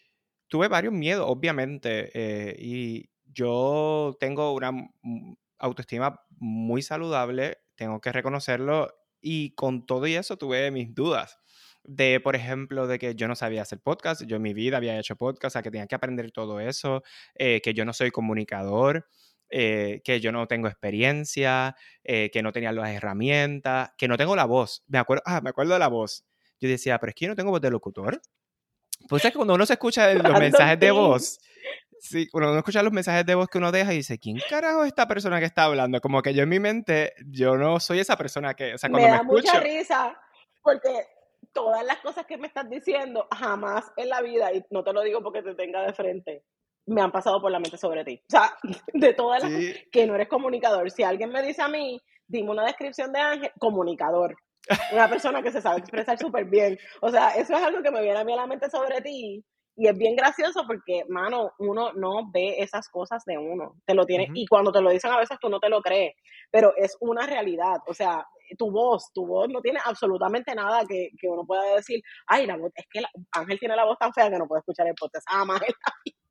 [0.47, 4.71] tuve varios miedos, obviamente, eh, y yo tengo una
[5.59, 11.39] autoestima muy saludable, tengo que reconocerlo, y con todo y eso tuve mis dudas
[11.87, 14.99] de, por ejemplo, de que yo no sabía hacer podcast, yo en mi vida había
[14.99, 17.03] hecho podcast, o sea, que tenía que aprender todo eso,
[17.35, 19.07] eh, que yo no soy comunicador,
[19.49, 24.83] que yo no tengo experiencia, que no tenía las herramientas, que no tengo la voz.
[24.87, 26.25] Me acuerdo, ah, me acuerdo de la voz
[26.59, 28.21] yo decía, pero es que yo no tengo voz de locutor.
[29.07, 31.39] Pues es que cuando uno se escucha los mensajes de voz,
[31.99, 34.83] sí, cuando uno escucha los mensajes de voz que uno deja y dice, ¿quién carajo
[34.83, 36.01] es esta persona que está hablando?
[36.01, 39.07] Como que yo en mi mente, yo no soy esa persona que, o sea, cuando
[39.07, 40.19] me, da mucha risa,
[40.61, 41.07] porque
[41.53, 45.01] todas las cosas que me estás diciendo, jamás en la vida, y no te lo
[45.01, 46.43] digo porque te tenga de frente,
[46.87, 48.19] me han pasado por la mente sobre ti.
[48.27, 48.57] O sea,
[48.93, 49.53] de todas las
[49.91, 50.89] que no eres comunicador.
[50.91, 54.35] Si alguien me dice a mí, dime una descripción de Ángel, comunicador
[54.91, 56.77] una persona que se sabe expresar súper bien.
[57.01, 59.43] O sea, eso es algo que me viene a mí a la mente sobre ti.
[59.79, 63.75] Y es bien gracioso porque, mano, uno no ve esas cosas de uno.
[63.85, 66.15] Te lo tiene, y cuando te lo dicen a veces tú no te lo crees,
[66.49, 67.77] pero es una realidad.
[67.85, 68.25] O sea,
[68.57, 72.57] tu voz, tu voz no tiene absolutamente nada que, que uno pueda decir, ay, la
[72.57, 75.27] voz, es que Ángel tiene la voz tan fea que no puede escuchar el podcast.
[75.29, 75.61] Ah, más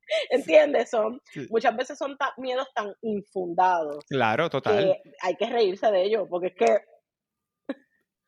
[0.31, 0.90] ¿Entiendes?
[0.90, 4.05] Son, Muchas veces son miedos tan infundados.
[4.09, 4.97] Claro, total.
[5.21, 6.79] hay que reírse de ellos, porque es que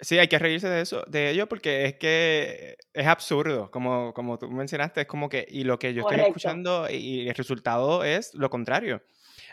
[0.01, 4.39] Sí, hay que reírse de eso, de ello, porque es que es absurdo, como, como
[4.39, 8.33] tú mencionaste, es como que, y lo que yo estoy escuchando y el resultado es
[8.35, 9.03] lo contrario.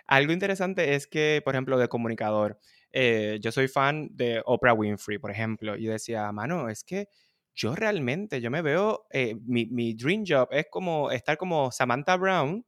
[0.05, 2.59] Algo interesante es que, por ejemplo, de comunicador,
[2.91, 7.09] eh, yo soy fan de Oprah Winfrey, por ejemplo, y decía, mano, es que
[7.55, 12.17] yo realmente, yo me veo, eh, mi, mi dream job es como estar como Samantha
[12.17, 12.65] Brown,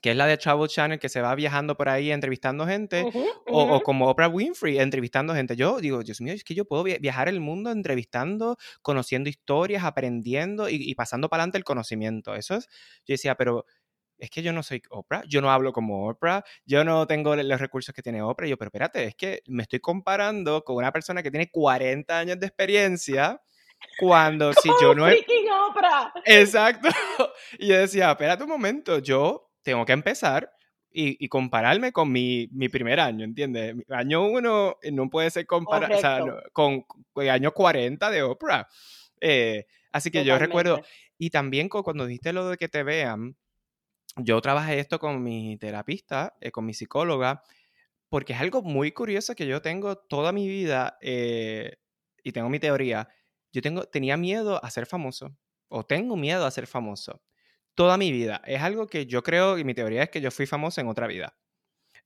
[0.00, 3.04] que es la de Travel Channel, que se va viajando por ahí entrevistando gente,
[3.46, 5.56] O, como Oprah Winfrey entrevistando gente.
[5.56, 10.68] Yo digo, Dios mío, es que yo puedo viajar el mundo entrevistando, conociendo historias, aprendiendo
[10.68, 12.34] y, pasando para adelante el conocimiento.
[12.34, 12.68] Eso es,
[13.06, 13.64] yo decía, pero
[14.18, 17.60] es que yo no soy Oprah, yo no hablo como Oprah, yo no tengo los
[17.60, 18.46] recursos que tiene Oprah.
[18.46, 22.18] Y yo, pero espérate, es que me estoy comparando con una persona que tiene 40
[22.18, 23.40] años de experiencia
[23.98, 25.24] cuando si yo no he...
[25.68, 26.12] Oprah!
[26.24, 26.88] Exacto.
[27.58, 30.52] Y yo decía, espérate un momento, yo tengo que empezar
[30.90, 33.74] y, compararme con mi, mi, primer año, ¿entiendes?
[33.90, 36.84] Año uno no puede ser comparado con,
[37.16, 38.66] el año 40 de Oprah.
[39.20, 40.80] Eh, así que yo recuerdo,
[41.18, 43.36] y también cuando dijiste lo de que te vean,
[44.16, 47.42] yo trabajé esto con mi terapista, eh, con mi psicóloga,
[48.08, 51.76] porque es algo muy curioso que yo tengo toda mi vida eh,
[52.22, 53.08] y tengo mi teoría.
[53.56, 55.34] Yo tengo, tenía miedo a ser famoso,
[55.68, 57.22] o tengo miedo a ser famoso,
[57.74, 58.42] toda mi vida.
[58.44, 61.06] Es algo que yo creo, y mi teoría es que yo fui famoso en otra
[61.06, 61.38] vida.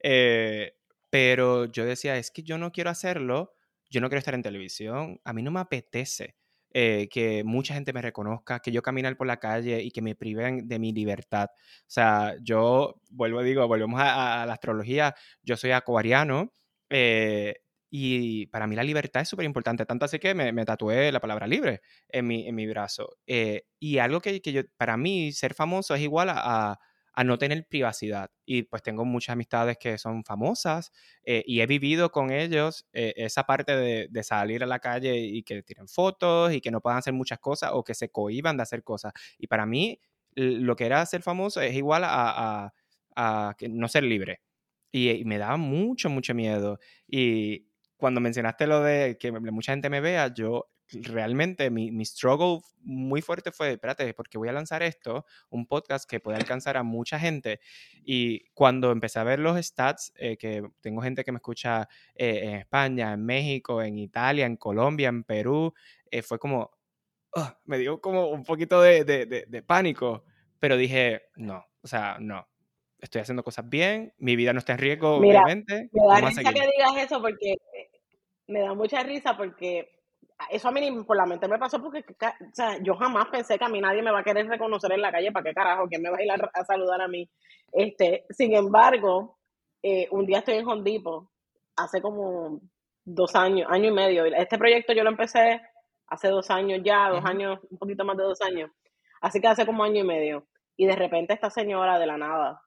[0.01, 0.77] Eh,
[1.11, 3.53] pero yo decía, es que yo no quiero hacerlo,
[3.89, 6.37] yo no quiero estar en televisión, a mí no me apetece.
[6.73, 10.15] Eh, que mucha gente me reconozca, que yo caminar por la calle y que me
[10.15, 11.49] priven de mi libertad.
[11.53, 16.55] O sea, yo vuelvo, digo, volvemos a, la astrología, yo soy acuariano
[16.91, 17.57] eh,
[17.91, 21.47] y para mí la libertad es súper importante, tanto así que me, tatué la palabra
[21.47, 23.16] libre en mi, en mi brazo.
[23.26, 26.78] Eh, y algo que, que, yo, para mí, ser famoso es igual a
[27.12, 28.30] a no tener privacidad.
[28.47, 30.93] Y pues tengo muchas amistades que son famosas
[31.24, 35.43] eh, y he vivido con ellos eh, esa parte de, salir a la calle y
[35.43, 38.62] que tiren fotos y que no puedan hacer muchas cosas o que se cohiban de
[38.62, 39.12] hacer cosas.
[39.38, 40.01] Y para mí
[40.34, 42.72] lo que era ser famoso es igual a,
[43.16, 44.41] a, no ser libre.
[44.93, 46.78] Y, y, me daba mucho, mucho miedo.
[47.07, 47.66] Y
[48.01, 53.23] cuando mencionaste lo de que mucha gente me vea, yo realmente mi, mi, struggle muy
[53.23, 57.19] fuerte fue, espérate, porque voy a lanzar esto, un podcast que puede alcanzar a mucha
[57.19, 57.61] gente.
[58.05, 62.41] Y cuando empecé a ver los stats, eh, que tengo gente que me escucha eh,
[62.45, 65.73] en España, en México, en Italia, en Colombia, en Perú,
[66.11, 66.71] eh, fue como,
[67.65, 70.25] me dio como un poquito de, de, de, pánico,
[70.59, 72.47] pero dije, no, o sea, no.
[72.99, 75.89] Estoy haciendo cosas bien, mi vida no está en riesgo, obviamente.
[75.91, 77.57] Me da risa que digas eso porque
[78.51, 79.89] me da mucha risa porque
[80.51, 83.65] eso a mí por la mente me pasó porque o sea, yo jamás pensé que
[83.65, 85.87] a mí nadie me va a querer reconocer en la calle, ¿para qué carajo?
[85.89, 87.29] ¿Quién me va a ir a, saludar a mí?
[87.73, 89.39] Este, sin embargo,
[89.83, 91.31] eh, un día estoy en Hondipo,
[91.77, 92.61] hace como
[93.05, 94.25] dos años, año y medio.
[94.25, 95.61] Este proyecto yo lo empecé
[96.09, 98.71] hace dos años ya, dos años, un poquito más de dos años.
[99.21, 100.47] Así que hace como año y medio.
[100.77, 102.61] Y de repente esta señora de la nada,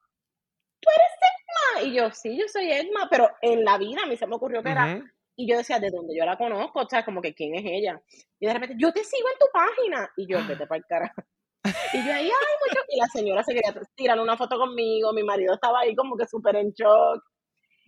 [0.80, 1.88] ¿tú eres Edma?
[1.88, 4.62] Y yo, sí, yo soy Edma, pero en la vida a mí se me ocurrió
[4.62, 5.02] que era
[5.36, 6.80] y yo decía, ¿de dónde yo la conozco?
[6.80, 8.00] O sea, como que quién es ella.
[8.38, 10.10] Y de repente, yo te sigo en tu página.
[10.16, 11.22] Y yo, vete para el carajo.
[11.92, 12.80] Y yo ahí, ay, mucho.
[12.88, 15.12] Y la señora se quería tirar una foto conmigo.
[15.12, 17.22] Mi marido estaba ahí como que súper en shock.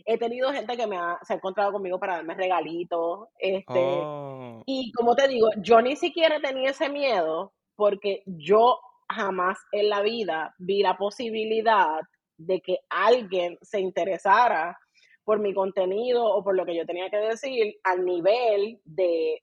[0.04, 3.28] He tenido gente que me ha, se ha encontrado conmigo para darme regalitos.
[3.38, 4.62] Este, oh.
[4.66, 10.00] Y como te digo, yo ni siquiera tenía ese miedo porque yo jamás en la
[10.02, 12.00] vida vi la posibilidad
[12.38, 14.78] de que alguien se interesara
[15.26, 19.42] por mi contenido o por lo que yo tenía que decir al nivel de,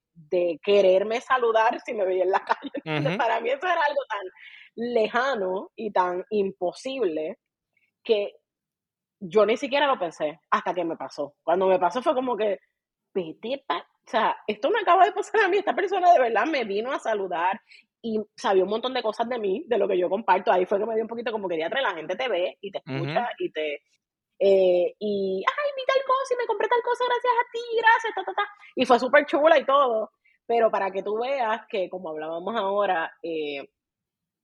[0.63, 3.17] quererme saludar si me veía en la calle.
[3.17, 4.25] Para mí eso era algo tan
[4.75, 7.38] lejano y tan imposible
[8.01, 8.31] que
[9.19, 11.36] yo ni siquiera lo pensé hasta que me pasó.
[11.43, 12.59] Cuando me pasó fue como que,
[13.13, 16.45] vete pa o sea, esto me acaba de pasar a mí, esta persona de verdad
[16.45, 17.59] me vino a saludar
[18.01, 20.51] y sabía un montón de cosas de mí, de lo que yo comparto.
[20.51, 22.71] Ahí fue que me dio un poquito como que diatre, la gente te ve y
[22.71, 23.81] te escucha y te
[24.45, 28.13] eh, y, ay, vi tal cosa y me compré tal cosa gracias a ti, gracias,
[28.13, 28.49] ta, ta, ta.
[28.75, 30.11] Y fue súper chula y todo.
[30.45, 33.69] Pero para que tú veas que, como hablábamos ahora, eh,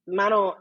[0.05, 0.55] mano,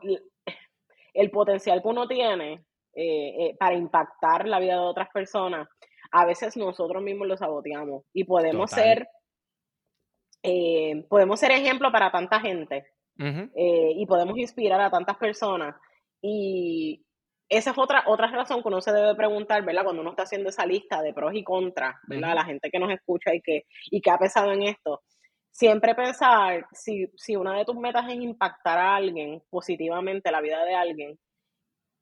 [1.14, 2.64] el potencial que uno tiene
[2.96, 5.68] eh, para impactar la vida de otras personas,
[6.10, 9.06] a veces nosotros mismos lo saboteamos y podemos ser
[11.08, 12.86] podemos ser ejemplo para tanta gente
[13.16, 15.76] y podemos inspirar a tantas personas
[16.22, 17.04] y,
[17.48, 19.84] esa es otra, otra razón que uno se debe preguntar, ¿verdad?
[19.84, 22.34] Cuando uno está haciendo esa lista de pros y contras, ¿verdad?
[22.34, 25.02] La gente que nos escucha y que, y que ha pensado en esto.
[25.50, 30.62] Siempre pensar si, si una de tus metas es impactar a alguien positivamente, la vida
[30.64, 31.18] de alguien,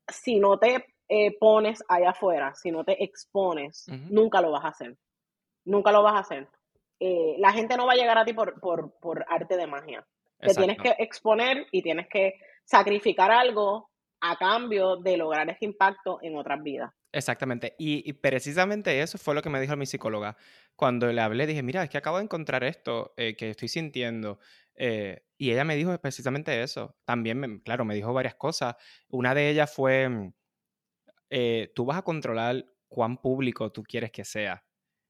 [0.09, 4.69] si no te eh, pones allá afuera, si no te expones, nunca lo vas a
[4.69, 4.97] hacer.
[5.65, 6.49] Nunca lo vas a hacer.
[6.99, 10.07] Eh, la gente no va a llegar a ti por, por, por arte de magia.
[10.39, 12.35] Te tienes que exponer y tienes que
[12.65, 13.91] sacrificar algo
[14.21, 16.93] a cambio de lograr ese impacto en otras vidas.
[17.13, 17.75] Exactamente.
[17.79, 20.37] Y, precisamente eso fue lo que me dijo mi psicóloga.
[20.75, 24.39] Cuando le hablé, dije, mira, es que acabo de encontrar esto eh, que estoy sintiendo.
[24.75, 26.97] Eh, y ella me dijo precisamente eso.
[27.05, 28.77] También, claro, me dijo varias cosas.
[29.09, 30.33] Una de ellas fue, mm,
[31.31, 34.63] eh, tú vas a controlar cuán público tú quieres que sea.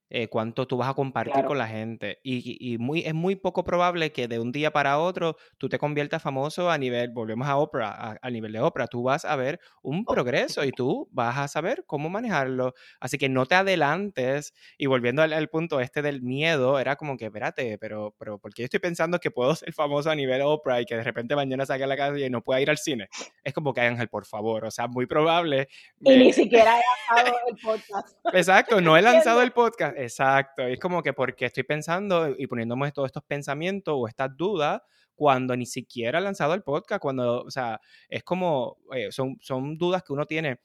[0.08, 2.20] Eh, cuánto tú vas a compartir con la gente.
[2.22, 6.22] Y, muy, es muy poco probable que de un día para otro tú te conviertas
[6.22, 10.04] famoso a nivel, volvemos a Oprah, a, nivel de Oprah, tú vas a ver un
[10.06, 10.12] oh.
[10.12, 12.74] progreso y tú vas a saber cómo manejarlo.
[13.00, 14.54] Así que no te adelantes.
[14.78, 18.64] Y volviendo al, punto este del miedo, era como que, espérate, pero, pero ¿por qué
[18.64, 21.84] estoy pensando que puedo ser famoso a nivel Oprah y que de repente mañana salga
[21.84, 23.08] a la calle y no pueda ir al cine?
[23.42, 25.68] Es como que Ángel, por favor, o sea, muy probable.
[26.00, 28.18] Y ni siquiera he lanzado el podcast.
[28.32, 32.92] Exacto, no he lanzado el podcast Exacto, es como que porque estoy pensando y poniéndome
[32.92, 34.82] todos estos pensamientos o estas dudas
[35.14, 37.80] cuando ni siquiera he lanzado el podcast, cuando, o sea,
[38.10, 40.60] es como, eh, son, son dudas que uno tiene.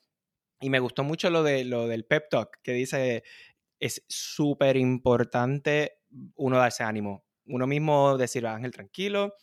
[0.61, 3.23] Y me gustó mucho lo, de, lo del pep talk, que dice,
[3.79, 5.99] es súper importante
[6.35, 7.23] uno darse ánimo.
[7.45, 9.35] Uno mismo decir, Ángel, tranquilo,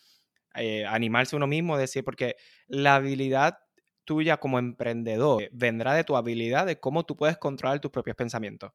[0.55, 2.36] eh, animarse uno mismo, decir, porque
[2.68, 3.59] la habilidad
[4.05, 8.72] tuya como emprendedor vendrá de tu habilidad de cómo tú puedes controlar tus propios pensamientos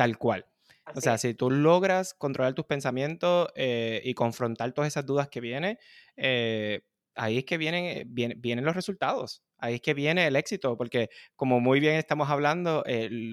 [0.00, 0.46] tal cual.
[0.94, 5.42] o sea, si tú logras controlar tus pensamientos eh, y confrontar todas esas dudas que
[5.42, 5.78] vienen,
[6.16, 6.80] eh,
[7.14, 9.42] ahí es que vienen, vienen, los resultados.
[9.58, 12.82] Ahí es que viene el éxito, porque como muy bien estamos hablando,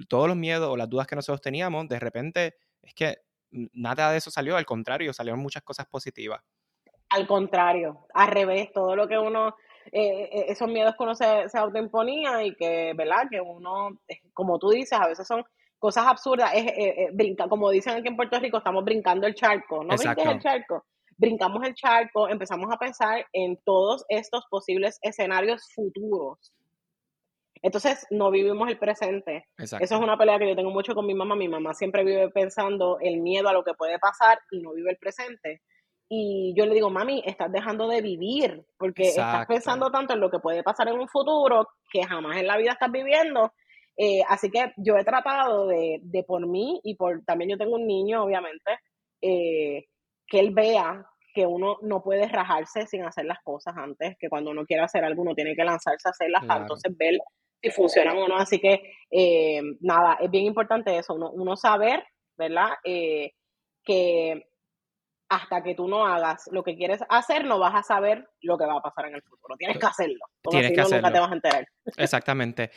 [0.09, 3.19] todos los miedos o las dudas que nosotros teníamos, de repente es que
[3.71, 6.41] nada de eso salió, al contrario, salieron muchas cosas positivas.
[7.11, 9.55] Al contrario, al revés, todo lo que uno,
[9.93, 13.23] eh, esos miedos que uno se, se, autoimponía y que, ¿verdad?
[13.31, 14.01] Que uno,
[14.33, 15.45] como tú dices, a veces son
[15.79, 19.35] cosas absurdas, es, eh, eh, brinca, como dicen aquí en Puerto Rico, estamos brincando el
[19.35, 20.85] charco, no brinques el charco,
[21.17, 26.53] brincamos el charco, empezamos a pensar en todos estos posibles escenarios futuros.
[27.61, 29.47] Entonces, no vivimos el presente.
[29.57, 31.35] Eso es una pelea que yo tengo mucho con mi mamá.
[31.35, 34.91] Mi mamá siempre vive pensando el miedo a lo que puede pasar y no vive
[34.91, 35.63] el presente.
[36.07, 40.29] Y yo le digo, mami, estás dejando de vivir porque estás pensando tanto en lo
[40.29, 43.51] que puede pasar en un futuro que jamás en la vida estás viviendo
[43.97, 47.75] eh, así que yo he tratado de, de, por mí y por también yo tengo
[47.75, 48.79] un niño, obviamente,
[49.21, 49.85] eh,
[50.27, 54.51] que él vea que uno no puede rajarse sin hacer las cosas antes, que cuando
[54.51, 57.17] uno quiere hacer algo uno tiene que lanzarse a hacerlas, entonces ver
[57.61, 58.37] si funcionan o no.
[58.37, 62.03] Así que eh, nada, es bien importante eso, uno, uno saber,
[62.37, 62.69] ¿verdad?
[62.83, 64.47] que
[65.29, 68.65] hasta que tú no hagas lo que quieres hacer, no vas a saber lo que
[68.65, 69.55] va a pasar en el futuro.
[69.57, 70.25] Tienes que hacerlo.
[70.49, 70.97] Tienes que hacerlo.
[70.97, 71.67] nunca te vas a enterar.
[71.97, 72.71] Exactamente.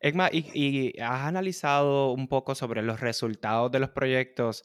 [0.00, 4.64] Egma, y, has analizado un poco sobre los resultados de los proyectos,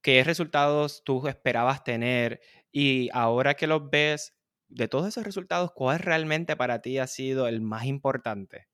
[0.00, 4.36] qué resultados tú esperabas tener y ahora que los ves,
[4.68, 8.68] de todos esos resultados, ¿cuál realmente para ti ha sido el más importante?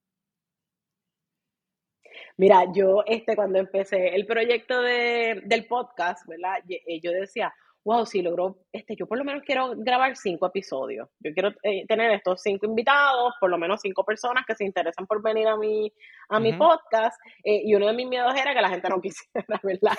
[2.36, 6.58] Mira, yo este, cuando empecé el proyecto del podcast, ¿verdad?
[6.68, 7.54] Eh, yo decía,
[7.84, 11.08] wow, si logró, este, yo por lo menos quiero grabar cinco episodios.
[11.18, 15.06] Yo quiero eh, tener estos cinco invitados, por lo menos cinco personas que se interesan
[15.06, 15.92] por venir a mi,
[16.28, 17.20] a mi podcast.
[17.44, 19.96] Eh, y uno de mis miedos era que la gente no quisiera, ¿verdad?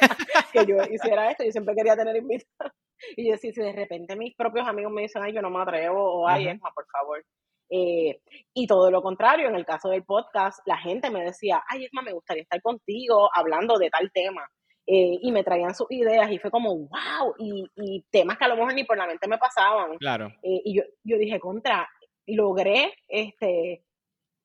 [0.52, 1.44] que yo hiciera esto.
[1.44, 2.74] Yo siempre quería tener invitados.
[3.18, 5.62] Y yo decía, si de repente mis propios amigos me dicen, ay, yo no me
[5.62, 7.24] atrevo, o ay, Esma, por favor.
[7.70, 8.22] Eh,
[8.54, 12.02] y todo lo contrario, en el caso del podcast, la gente me decía, ay, Esma,
[12.02, 14.48] me gustaría estar contigo hablando de tal tema.
[14.86, 18.50] Eh, y me traían sus ideas y fue como, wow, y, y, temas que a
[18.50, 19.98] lo mejor ni por la mente me pasaban.
[19.98, 20.28] Claro.
[20.44, 21.88] Eh, y yo, yo dije, contra,
[22.28, 23.86] logré, este,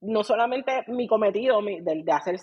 [0.01, 2.37] no solamente mi cometido de, de, hacer,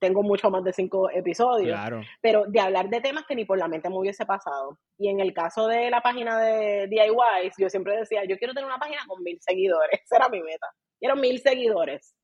[0.00, 2.00] tengo mucho más de cinco episodios, claro.
[2.22, 4.78] pero de hablar de temas que ni por la mente me hubiese pasado.
[4.98, 8.66] Y en el caso de la página de DIY, yo siempre decía, yo quiero tener
[8.66, 10.68] una página con mil seguidores, esa era mi meta,
[10.98, 12.14] quiero mil seguidores.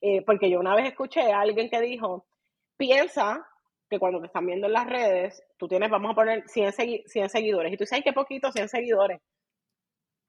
[0.00, 2.24] Eh, porque yo una vez escuché a alguien que dijo,
[2.76, 3.44] piensa
[3.90, 6.72] que cuando te están viendo en las redes, tú tienes, vamos a poner 100,
[7.28, 9.20] seguidores, y tú dices, ay, qué poquito, 100 seguidores.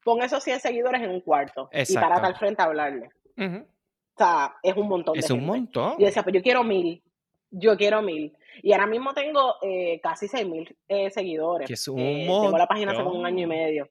[0.03, 3.09] Pon esos 100 seguidores en un cuarto y párate al frente a hablarle.
[3.37, 5.15] O sea, es un montón.
[5.15, 5.93] Es un montón.
[5.99, 7.03] Y decía, pues yo quiero mil,
[7.51, 8.35] yo quiero mil.
[8.63, 11.67] Y ahora mismo tengo eh, casi 6 mil eh, seguidores.
[11.67, 12.47] Que es un eh, montón.
[12.47, 13.89] Tengo la página hace como un año y medio.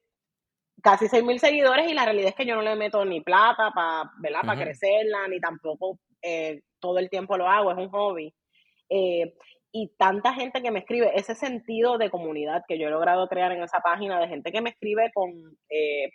[0.83, 3.71] Casi 6 mil seguidores y la realidad es que yo no le meto ni plata
[3.73, 4.11] para
[4.41, 5.97] para crecerla, ni tampoco
[6.79, 8.33] todo el tiempo lo hago, es un hobby
[9.71, 13.51] y tanta gente que me escribe, ese sentido de comunidad que yo he logrado crear
[13.51, 15.29] en esa página, de gente que me escribe con
[15.69, 16.09] eh,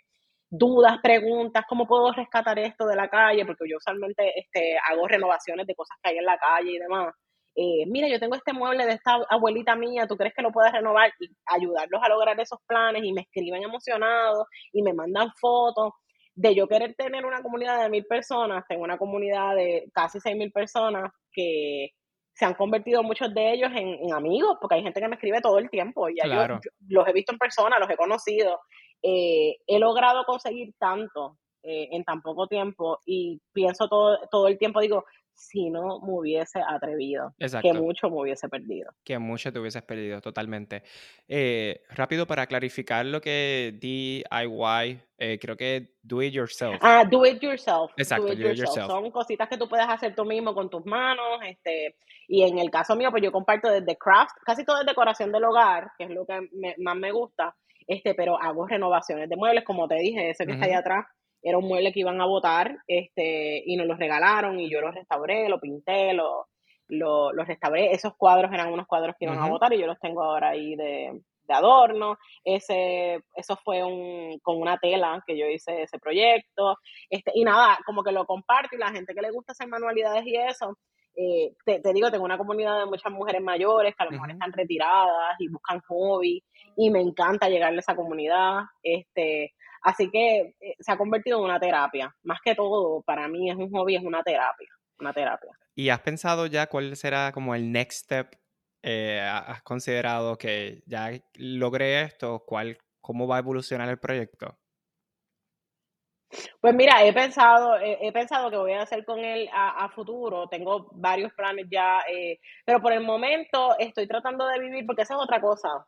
[0.49, 5.65] dudas, preguntas, cómo puedo rescatar esto de la calle, porque yo usualmente este, hago renovaciones
[5.67, 7.13] de cosas que hay en la calle y demás.
[7.55, 10.71] Eh, mira, yo tengo este mueble de esta abuelita mía, ¿tú crees que lo puedes
[10.71, 11.11] renovar?
[11.19, 15.93] Y ayudarlos a lograr esos planes y me escriben emocionados y me mandan fotos.
[16.35, 20.37] De yo querer tener una comunidad de mil personas, tengo una comunidad de casi seis
[20.37, 21.89] mil personas que
[22.37, 25.57] se han convertido muchos de ellos en, amigos, porque hay gente que me escribe todo
[25.57, 28.59] el tiempo, y yo, los he visto en persona, los he conocido.
[29.01, 34.59] Eh, he logrado conseguir tanto eh, en tan poco tiempo y pienso todo, todo el
[34.59, 35.03] tiempo, digo,
[35.37, 37.33] si no me hubiese atrevido.
[37.61, 38.91] Que mucho me hubiese perdido.
[39.03, 40.83] Que mucho te hubieses perdido, totalmente.
[41.27, 46.77] Eh, rápido para clarificar lo que DIY, eh, creo que do it yourself.
[46.81, 47.91] Ah, do it yourself.
[47.97, 48.87] Exacto, do it, yourself.
[48.87, 51.39] Son cositas que tú puedes hacer tú mismo con tus manos.
[51.47, 51.95] Este,
[52.27, 55.43] y en el caso mío, pues yo comparto desde craft, casi todo es decoración del
[55.43, 57.55] hogar, que es lo que más me gusta.
[57.85, 61.05] Este, pero hago renovaciones de muebles, como te dije, ese que está ahí atrás
[61.47, 64.91] era un mueble que iban a botar este, y nos lo regalaron y yo lo
[64.91, 66.47] restauré, lo pinté, lo,
[66.89, 67.91] lo, restauré.
[67.93, 70.75] Esos cuadros eran unos cuadros que iban a botar y yo los tengo ahora ahí
[70.75, 72.17] de, de adorno.
[72.43, 76.77] Ese, eso fue un, con una tela que yo hice ese proyecto.
[77.09, 80.25] Este, y nada, como que lo comparto y la gente que le gusta hacer manualidades
[80.25, 80.77] y eso.
[81.15, 84.53] Eh, te, digo, tengo una comunidad de muchas mujeres mayores que a lo mejor están
[84.53, 86.43] retiradas y buscan hobby
[86.75, 88.65] y me encanta llegarle a esa comunidad.
[88.83, 92.13] Este, Así que eh, se ha convertido en una terapia.
[92.23, 94.69] Más que todo, para mí es un hobby, es una terapia.
[94.99, 95.51] Una terapia.
[95.75, 98.35] ¿Y has pensado ya cuál será como el next step?
[98.81, 102.43] Eh, ¿Has considerado que ya logré esto?
[102.45, 104.57] ¿Cuál, ¿Cómo va a evolucionar el proyecto?
[106.59, 110.47] Pues mira, he pensado, he, pensado que voy a hacer con él a, futuro.
[110.49, 115.15] Tengo varios planes ya, eh, pero por el momento estoy tratando de vivir, porque esa
[115.15, 115.87] es otra cosa.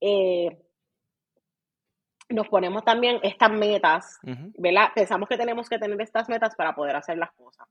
[0.00, 0.48] Eh,
[2.28, 4.18] nos ponemos también estas metas,
[4.58, 4.88] ¿verdad?
[4.94, 7.66] Pensamos que tenemos que tener estas metas para poder hacer las cosas.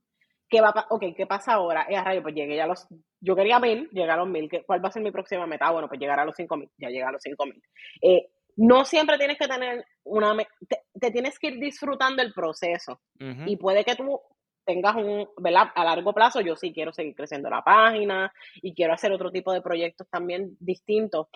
[0.50, 1.86] ¿Qué va ok, ¿qué pasa ahora?
[1.90, 2.88] Eh, rayo, pues llegué ya a los,
[3.20, 5.68] yo quería mil, llegar a los mil, ¿cuál va a ser mi próxima meta?
[5.68, 7.62] Ah, bueno, pues llegar a los cinco mil, ya llegué a los cinco mil.
[8.02, 10.36] Eh, no siempre tienes que tener una,
[10.68, 13.02] te, te, tienes que ir disfrutando el proceso
[13.46, 14.20] y puede que tú
[14.66, 15.68] tengas un, ¿verdad?
[15.76, 19.54] A largo plazo, yo sí quiero seguir creciendo la página y quiero hacer otro tipo
[19.54, 21.28] de proyectos también distintos.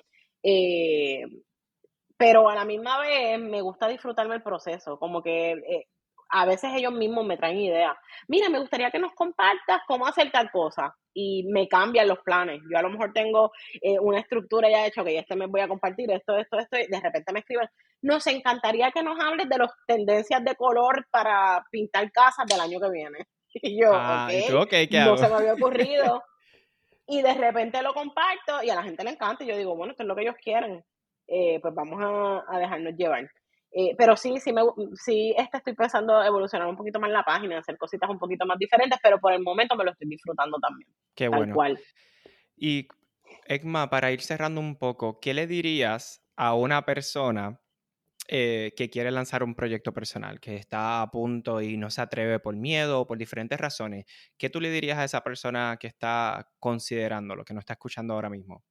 [0.41, 1.23] Eh,
[2.21, 5.87] pero a la misma vez me gusta disfrutarme el proceso, como que eh,
[6.29, 7.97] a veces ellos mismos me traen ideas.
[8.27, 12.61] Mira, me gustaría que nos compartas cómo hacer tal cosa y me cambian los planes.
[12.71, 13.51] Yo a lo mejor tengo
[13.81, 16.85] eh, una estructura ya hecha, que este mes voy a compartir esto, esto, esto, y
[16.85, 17.67] de repente me escriben,
[18.03, 22.79] nos encantaría que nos hables de las tendencias de color para pintar casas del año
[22.79, 23.17] que viene.
[23.53, 24.29] Y yo, ah,
[25.05, 26.23] no se me había ocurrido.
[27.07, 29.91] y de repente lo comparto y a la gente le encanta y yo digo, bueno,
[29.91, 30.85] esto es lo que ellos quieren.
[31.33, 31.97] Eh, pues vamos
[32.45, 33.31] a, dejarnos llevar.
[33.71, 34.63] Eh, pero sí, sí, me,
[34.95, 38.59] sí este estoy pensando evolucionar un poquito más la página, hacer cositas un poquito más
[38.59, 40.89] diferentes, pero por el momento me lo estoy disfrutando también.
[41.15, 41.55] Qué bueno.
[42.57, 42.89] Y,
[43.45, 47.61] Egma, para ir cerrando un poco, ¿qué le dirías a una persona
[48.27, 52.39] eh, que quiere lanzar un proyecto personal, que está a punto y no se atreve
[52.39, 54.03] por miedo o por diferentes razones?
[54.37, 58.15] ¿Qué tú le dirías a esa persona que está considerando lo que no está escuchando
[58.15, 58.65] ahora mismo?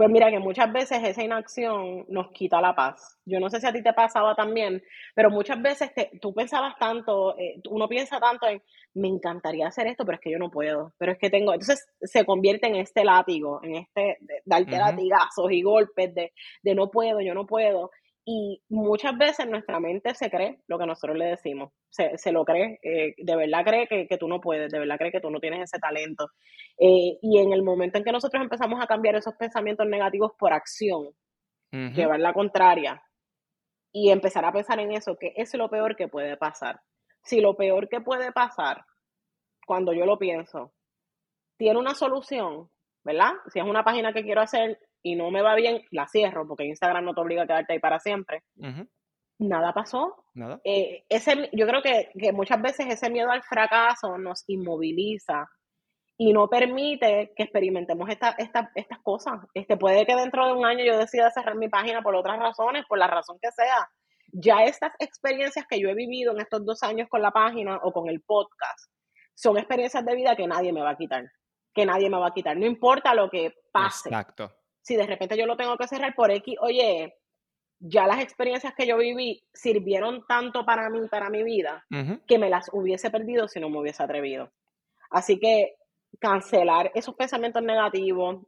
[0.00, 3.18] Pues mira que muchas veces esa inacción nos quita la paz.
[3.26, 4.82] Yo no sé si a ti te pasaba también,
[5.14, 5.90] pero muchas veces
[6.22, 8.62] tú pensabas tanto, eh, uno piensa tanto en,
[8.94, 11.86] me encantaría hacer esto, pero es que yo no puedo, pero es que tengo, entonces
[12.00, 16.32] se convierte en este látigo, en este, de, darte latigazos y golpes de,
[16.62, 17.90] de no puedo, yo no puedo.
[18.24, 22.44] Y muchas veces nuestra mente se cree lo que nosotros le decimos, se, se lo
[22.44, 25.30] cree, eh, de verdad cree que, que, tú no puedes, de verdad cree que tú
[25.30, 26.28] no tienes ese talento.
[26.78, 30.52] Eh, y en el momento en que nosotros empezamos a cambiar esos pensamientos negativos por
[30.52, 31.10] acción,
[31.72, 33.00] llevar la contraria
[33.92, 36.80] y empezar a pensar en eso, que es lo peor que puede pasar.
[37.22, 38.84] Si lo peor que puede pasar,
[39.66, 40.72] cuando yo lo pienso,
[41.56, 42.70] tiene una solución,
[43.04, 43.32] ¿verdad?
[43.52, 46.64] Si es una página que quiero hacer y no me va bien, la cierro, porque
[46.64, 48.42] Instagram no te obliga a quedarte ahí para siempre.
[49.38, 50.24] Nada pasó.
[50.34, 50.60] ¿Nada?
[50.64, 55.48] Eh, ese, yo creo que, muchas veces ese miedo al fracaso nos inmoviliza
[56.18, 59.40] y no permite que experimentemos esta, estas cosas.
[59.54, 62.84] Este, puede que dentro de un año yo decida cerrar mi página por otras razones,
[62.86, 63.88] por la razón que sea.
[64.32, 67.92] Ya estas experiencias que yo he vivido en estos dos años con la página o
[67.92, 68.92] con el podcast
[69.34, 71.24] son experiencias de vida que nadie me va a quitar.
[71.72, 72.58] Que nadie me va a quitar.
[72.58, 74.10] No importa lo que pase.
[74.10, 77.14] Exacto si de repente yo lo tengo que cerrar por X, oye,
[77.78, 81.84] ya las experiencias que yo viví sirvieron tanto para mí, para mi vida,
[82.26, 84.52] que me las hubiese perdido si no me hubiese atrevido.
[85.10, 85.76] Así que
[86.20, 88.46] cancelar esos pensamientos negativos,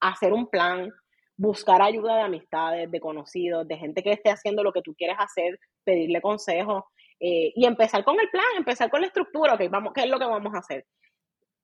[0.00, 0.92] hacer un plan,
[1.36, 5.16] buscar ayuda de amistades, de conocidos, de gente que esté haciendo lo que tú quieres
[5.18, 6.84] hacer, pedirle consejos
[7.18, 10.18] eh, y empezar con el plan, empezar con la estructura, ok, vamos, ¿qué es lo
[10.18, 10.86] que vamos a hacer?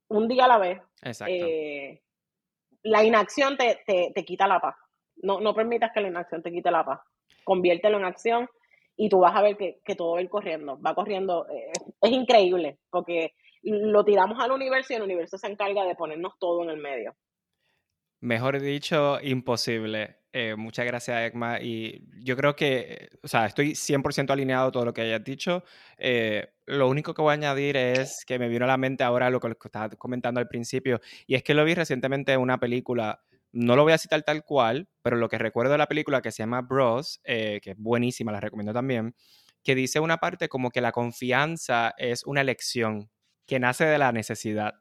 [0.09, 0.81] Un día a la vez.
[1.03, 1.33] Exacto.
[1.35, 2.03] Eh,
[2.83, 4.77] la inacción te, te, quita la paz.
[5.17, 7.01] No, no permitas que la inacción te quite la paz.
[7.45, 8.49] Conviértelo en acción
[8.97, 10.81] y tú vas a ver que, todo va a ir corriendo.
[10.81, 11.47] Va corriendo.
[11.49, 16.35] Eh, es increíble porque lo tiramos al universo y el universo se encarga de ponernos
[16.39, 17.15] todo en el medio.
[18.23, 20.19] Mejor dicho, imposible.
[20.33, 21.61] Eh, muchas gracias, Ekma.
[21.61, 25.65] Y yo creo que, o sea, estoy 100% alineado a todo lo que hayas dicho.
[25.99, 29.29] Eh, lo único que voy a añadir es que me vino a la mente ahora
[29.29, 33.21] lo que estaba comentando al principio, y es que lo vi recientemente en una película.
[33.51, 36.31] No lo voy a citar tal cual, pero lo que recuerdo de la película que
[36.31, 39.17] se llama Bros, eh, que es buenísima, la recomiendo también,
[39.65, 43.11] que dice una parte como que la confianza es una elección
[43.47, 44.75] que nace de la necesidad.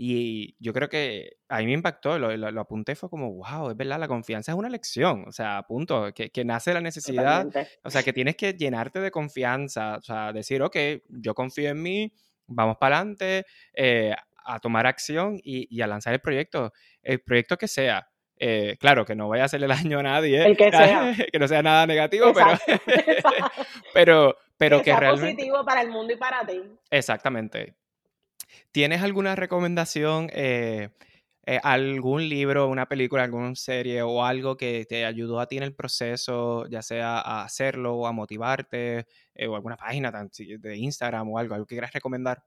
[0.00, 3.76] Y yo creo que a mí me impactó, lo, lo, apunté, fue como, wow, es
[3.76, 7.48] verdad, la confianza es una lección, o sea, punto, que, que nace la necesidad,
[7.82, 10.76] o sea, que tienes que llenarte de confianza, o sea, decir, ok,
[11.08, 12.12] yo confío en mí,
[12.46, 13.44] vamos para adelante,
[13.74, 16.72] eh, a tomar acción y, y, a lanzar el proyecto,
[17.02, 18.08] el proyecto que sea.
[18.38, 21.12] Eh, claro, que no vaya a hacerle daño a nadie, el que, sea.
[21.32, 22.52] que no sea nada negativo, pero,
[23.94, 25.34] pero, pero que, sea realmente...
[25.34, 26.62] positivo para el mundo y para ti.
[26.88, 27.74] Exactamente,
[28.72, 30.90] ¿Tienes alguna recomendación, eh,
[31.46, 35.62] eh, algún libro, una película, alguna serie o algo que te ayudó a ti en
[35.62, 41.30] el proceso, ya sea a hacerlo o a motivarte, eh, o alguna página de Instagram
[41.30, 42.42] o algo, algo que quieras recomendar?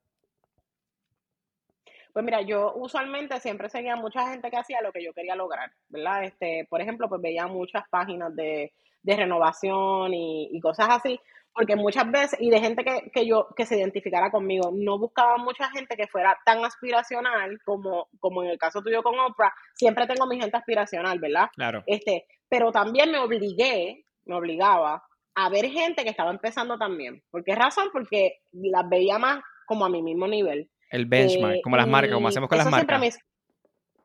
[2.14, 5.72] Pues mira, yo usualmente siempre seguía mucha gente que hacía lo que yo quería lograr,
[5.88, 6.26] ¿verdad?
[6.26, 11.20] Este, por ejemplo, pues veía muchas páginas de, de renovación y, y, cosas así,
[11.54, 15.38] porque muchas veces, y de gente que, que, yo, que se identificara conmigo, no buscaba
[15.38, 20.08] mucha gente que fuera tan aspiracional como, como en el caso tuyo con Oprah, siempre
[20.08, 21.50] tengo mi gente aspiracional, ¿verdad?
[21.54, 21.84] Claro.
[21.86, 25.04] Este, pero también me obligué, me obligaba
[25.36, 27.22] a ver gente que estaba empezando también.
[27.30, 27.90] ¿Por qué razón?
[27.92, 30.70] Porque las veía más como a mi mismo nivel.
[30.90, 33.20] El benchmark, eh, como las marcas, como hacemos con las marcas.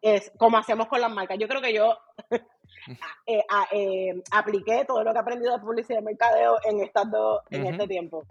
[0.03, 1.39] Es como hacemos con las marcas.
[1.39, 1.97] Yo creo que yo
[3.27, 7.67] eh, eh, apliqué todo lo que he aprendido de publicidad y mercadeo en, estando, en
[7.67, 8.25] este tiempo.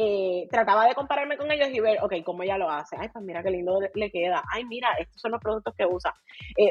[0.00, 2.96] Eh, trataba de compararme con ellos y ver, ok, cómo ella lo hace.
[2.96, 4.44] Ay, pues mira qué lindo le queda.
[4.52, 6.14] Ay, mira, estos son los productos que usa.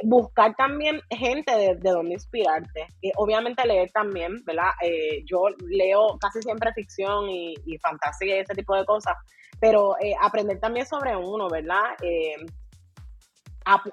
[0.04, 2.88] buscar también gente de, de donde inspirarte.
[3.18, 4.72] obviamente leer también, ¿verdad?
[5.26, 9.16] yo leo casi siempre ficción y, y, fantasía y ese tipo de cosas,
[9.60, 11.98] pero aprender también sobre uno, ¿verdad?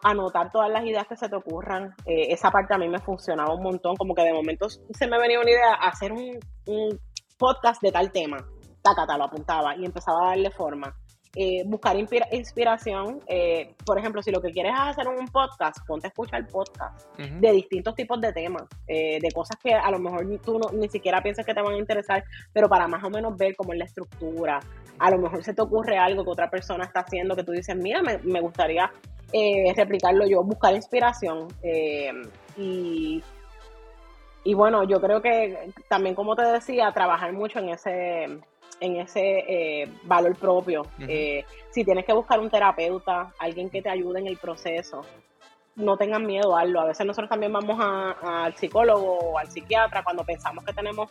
[0.03, 1.95] Anotar todas las ideas que se te ocurran.
[2.07, 5.19] Eh, esa parte a mí me funcionaba un montón, como que de momento se me
[5.19, 6.39] venía una idea hacer un,
[7.37, 8.39] podcast de tal tema.
[8.81, 10.95] Tacata, lo apuntaba y empezaba a darle forma.
[11.37, 13.21] Eh, buscar inspiración.
[13.27, 17.19] Eh, por ejemplo, si lo que quieres es hacer un podcast, ponte a escuchar podcast
[17.19, 21.21] de distintos tipos de temas, de cosas que a lo mejor tú no, ni siquiera
[21.23, 22.23] piensas que te van a interesar,
[22.53, 24.61] pero para más o menos ver cómo es la estructura.
[25.01, 27.77] A lo mejor se te ocurre algo que otra persona está haciendo que tú dices,
[27.77, 28.89] mira, me, me gustaría
[29.37, 31.49] eh, replicarlo yo, buscar inspiración.
[31.61, 32.13] Eh,
[32.57, 33.21] y,
[34.45, 38.25] y bueno, yo creo que también, como te decía, trabajar mucho en ese,
[38.79, 40.87] en ese eh, valor propio.
[41.71, 45.03] si tienes que buscar un terapeuta, alguien que te ayude en el proceso,
[45.75, 46.83] no tengan miedo a hazlo.
[46.83, 51.11] A veces nosotros también vamos al psicólogo o al psiquiatra cuando pensamos que tenemos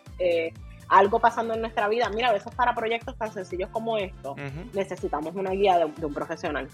[0.87, 2.09] algo pasando en nuestra vida.
[2.09, 4.37] Mira, a veces para proyectos tan sencillos como esto,
[4.71, 6.69] necesitamos una guía de un profesional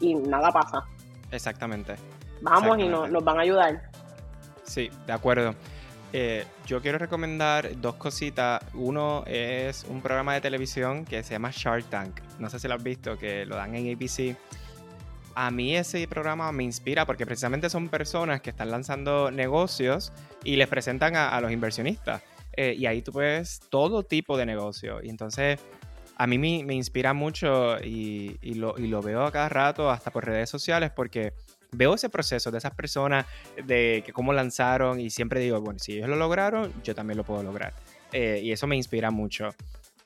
[0.00, 0.84] y nada pasa.
[1.30, 1.96] Exactamente.
[2.40, 3.90] Vamos y nos van a ayudar.
[4.64, 5.54] Sí, de acuerdo.
[6.16, 8.62] Eh, yo quiero recomendar dos cositas.
[8.72, 12.20] Uno es un programa de televisión que se llama Shark Tank.
[12.38, 14.36] No sé si lo has visto, que lo dan en ABC.
[15.34, 20.12] A mí ese programa me inspira porque precisamente son personas que están lanzando negocios
[20.44, 22.22] y les presentan a, los inversionistas.
[22.56, 25.02] Eh, y ahí tú ves todo tipo de negocio.
[25.02, 25.58] Y entonces
[26.16, 30.90] a mí me, inspira mucho y, lo, veo a cada rato, hasta por redes sociales,
[30.94, 31.32] porque
[31.72, 33.26] veo ese proceso de esas personas,
[33.64, 37.24] de que cómo lanzaron y siempre digo, bueno, si ellos lo lograron, yo también lo
[37.24, 37.74] puedo lograr.
[38.12, 39.48] Eh, y eso me inspira mucho.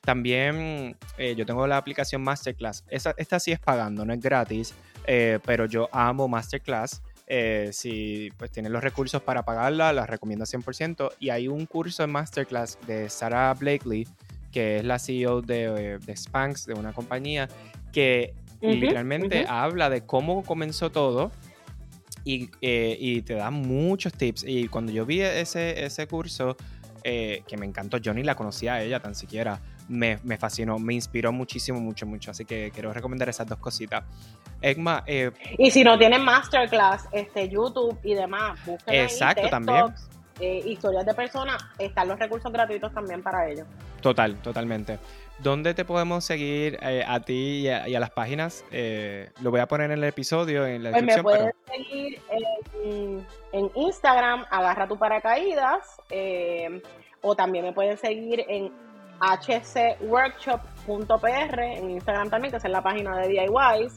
[0.01, 2.83] También eh, yo tengo la aplicación Masterclass.
[2.89, 4.73] esta sí es pagando, no es gratis,
[5.05, 7.03] eh, pero yo amo Masterclass.
[7.71, 11.11] si pues tienen los recursos para pagarla, la recomiendo 100%.
[11.19, 14.07] Y hay un curso en Masterclass de Sarah Blakely
[14.51, 17.47] que es la CEO de, de Spanx, de una compañía,
[17.91, 21.31] que literalmente habla de cómo comenzó todo
[22.23, 24.43] y, eh, y, te da muchos tips.
[24.45, 26.57] Y cuando yo vi ese, ese curso,
[27.03, 30.77] eh, que me encantó, yo ni la conocía a ella tan siquiera, me, me, fascinó,
[30.77, 32.31] me inspiró muchísimo, mucho, mucho.
[32.31, 34.03] Así que quiero recomendar esas dos cositas.
[34.61, 35.03] Egma.
[35.07, 39.85] Eh, y si no tienen masterclass, este, YouTube y demás, busquen Exacto, también.
[40.39, 43.67] Eh, historias de personas, están los recursos gratuitos también para ellos.
[44.01, 44.97] Total, totalmente.
[45.39, 48.63] ¿Dónde te podemos seguir eh, a ti y a, las páginas?
[48.71, 51.23] Eh, lo voy a poner en el episodio, en la descripción.
[51.23, 52.21] Pues me puedes seguir
[53.51, 55.97] en, Instagram, agarra tu paracaídas,
[57.21, 58.71] o también me pueden seguir en
[59.19, 63.93] hcworkshop.pr, en Instagram también, que es la página de DIYs.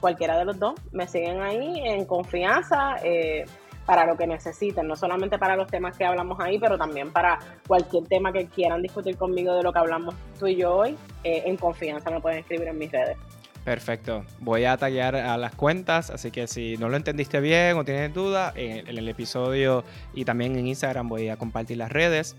[0.00, 0.74] cualquiera de los dos.
[0.90, 2.96] Me siguen ahí en confianza.
[3.04, 3.44] Eh,
[3.92, 7.38] para lo que necesiten, no solamente para los temas que hablamos ahí, pero también para
[7.68, 11.42] cualquier tema que quieran discutir conmigo de lo que hablamos tú y yo hoy, eh,
[11.44, 13.18] en confianza me pueden escribir en mis redes.
[13.66, 14.24] Perfecto.
[14.38, 18.14] Voy a tallar a las cuentas, así que si no lo entendiste bien o tienes
[18.14, 19.84] duda, en, el episodio
[20.14, 22.34] y también en Instagram voy a compartir las redes.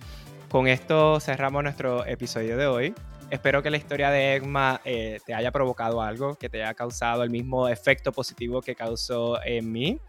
[0.49, 2.95] Con esto cerramos nuestro episodio de hoy.
[3.29, 7.21] Espero que la historia de Egma eh, te haya provocado algo, que te haya causado
[7.21, 9.99] el mismo efecto positivo que causó en mí.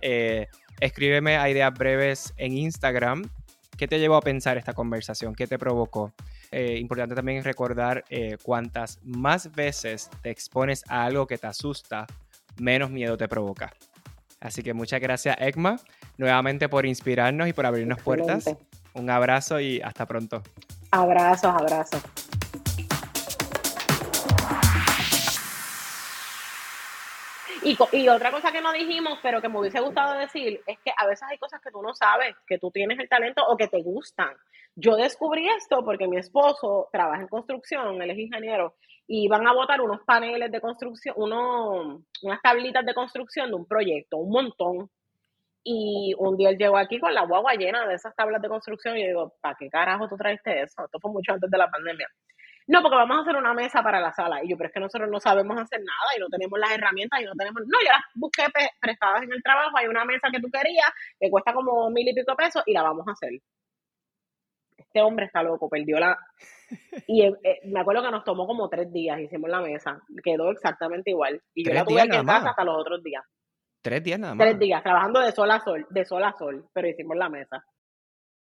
[0.00, 0.48] Eh,
[0.80, 3.28] escríbeme a ideas breves en Instagram.
[3.76, 5.34] ¿Qué te llevó a pensar esta conversación?
[5.34, 6.12] ¿Qué te provocó?
[6.50, 12.06] Eh, importante también recordar eh, cuantas más veces te expones a algo que te asusta,
[12.56, 13.72] menos miedo te provoca.
[14.40, 15.80] Así que muchas gracias, Egma,
[16.16, 18.44] nuevamente por inspirarnos y por abrirnos puertas.
[18.94, 20.42] Un abrazo y hasta pronto.
[20.90, 22.02] Abrazos, abrazos.
[27.92, 31.06] Y, otra cosa que no dijimos, pero que me hubiese gustado decir, es que a
[31.06, 33.82] veces hay cosas que tú no sabes, que tú tienes el talento o que te
[33.82, 34.34] gustan.
[34.74, 39.52] Yo descubrí esto porque mi esposo trabaja en construcción, él es ingeniero, y van a
[39.52, 44.90] botar unos paneles de construcción, unos, unas tablitas de construcción de un proyecto, un montón.
[45.62, 48.96] Y un día él llegó aquí con la guagua llena de esas tablas de construcción
[48.96, 50.86] y yo digo, ¿para qué carajo tú traiste eso?
[50.86, 52.08] Esto fue mucho antes de la pandemia.
[52.68, 54.44] No, porque vamos a hacer una mesa para la sala.
[54.44, 57.20] Y yo, pero es que nosotros no sabemos hacer nada y no tenemos las herramientas
[57.20, 57.62] y no tenemos.
[57.66, 58.44] No, yo las busqué
[58.78, 59.78] prestadas en el trabajo.
[59.78, 60.86] Hay una mesa que tú querías
[61.18, 63.30] que cuesta como mil y pico pesos y la vamos a hacer.
[64.76, 66.16] Este hombre está loco, perdió la.
[67.06, 70.02] Y eh, eh, me acuerdo que nos tomó como tres días, hicimos la mesa.
[70.22, 71.40] Quedó exactamente igual.
[71.54, 73.24] Y yo la tuve en casa hasta los otros días.
[73.80, 74.46] Tres días nada más.
[74.46, 77.64] Tres días, trabajando de sol a sol, de sol a sol, pero hicimos la mesa.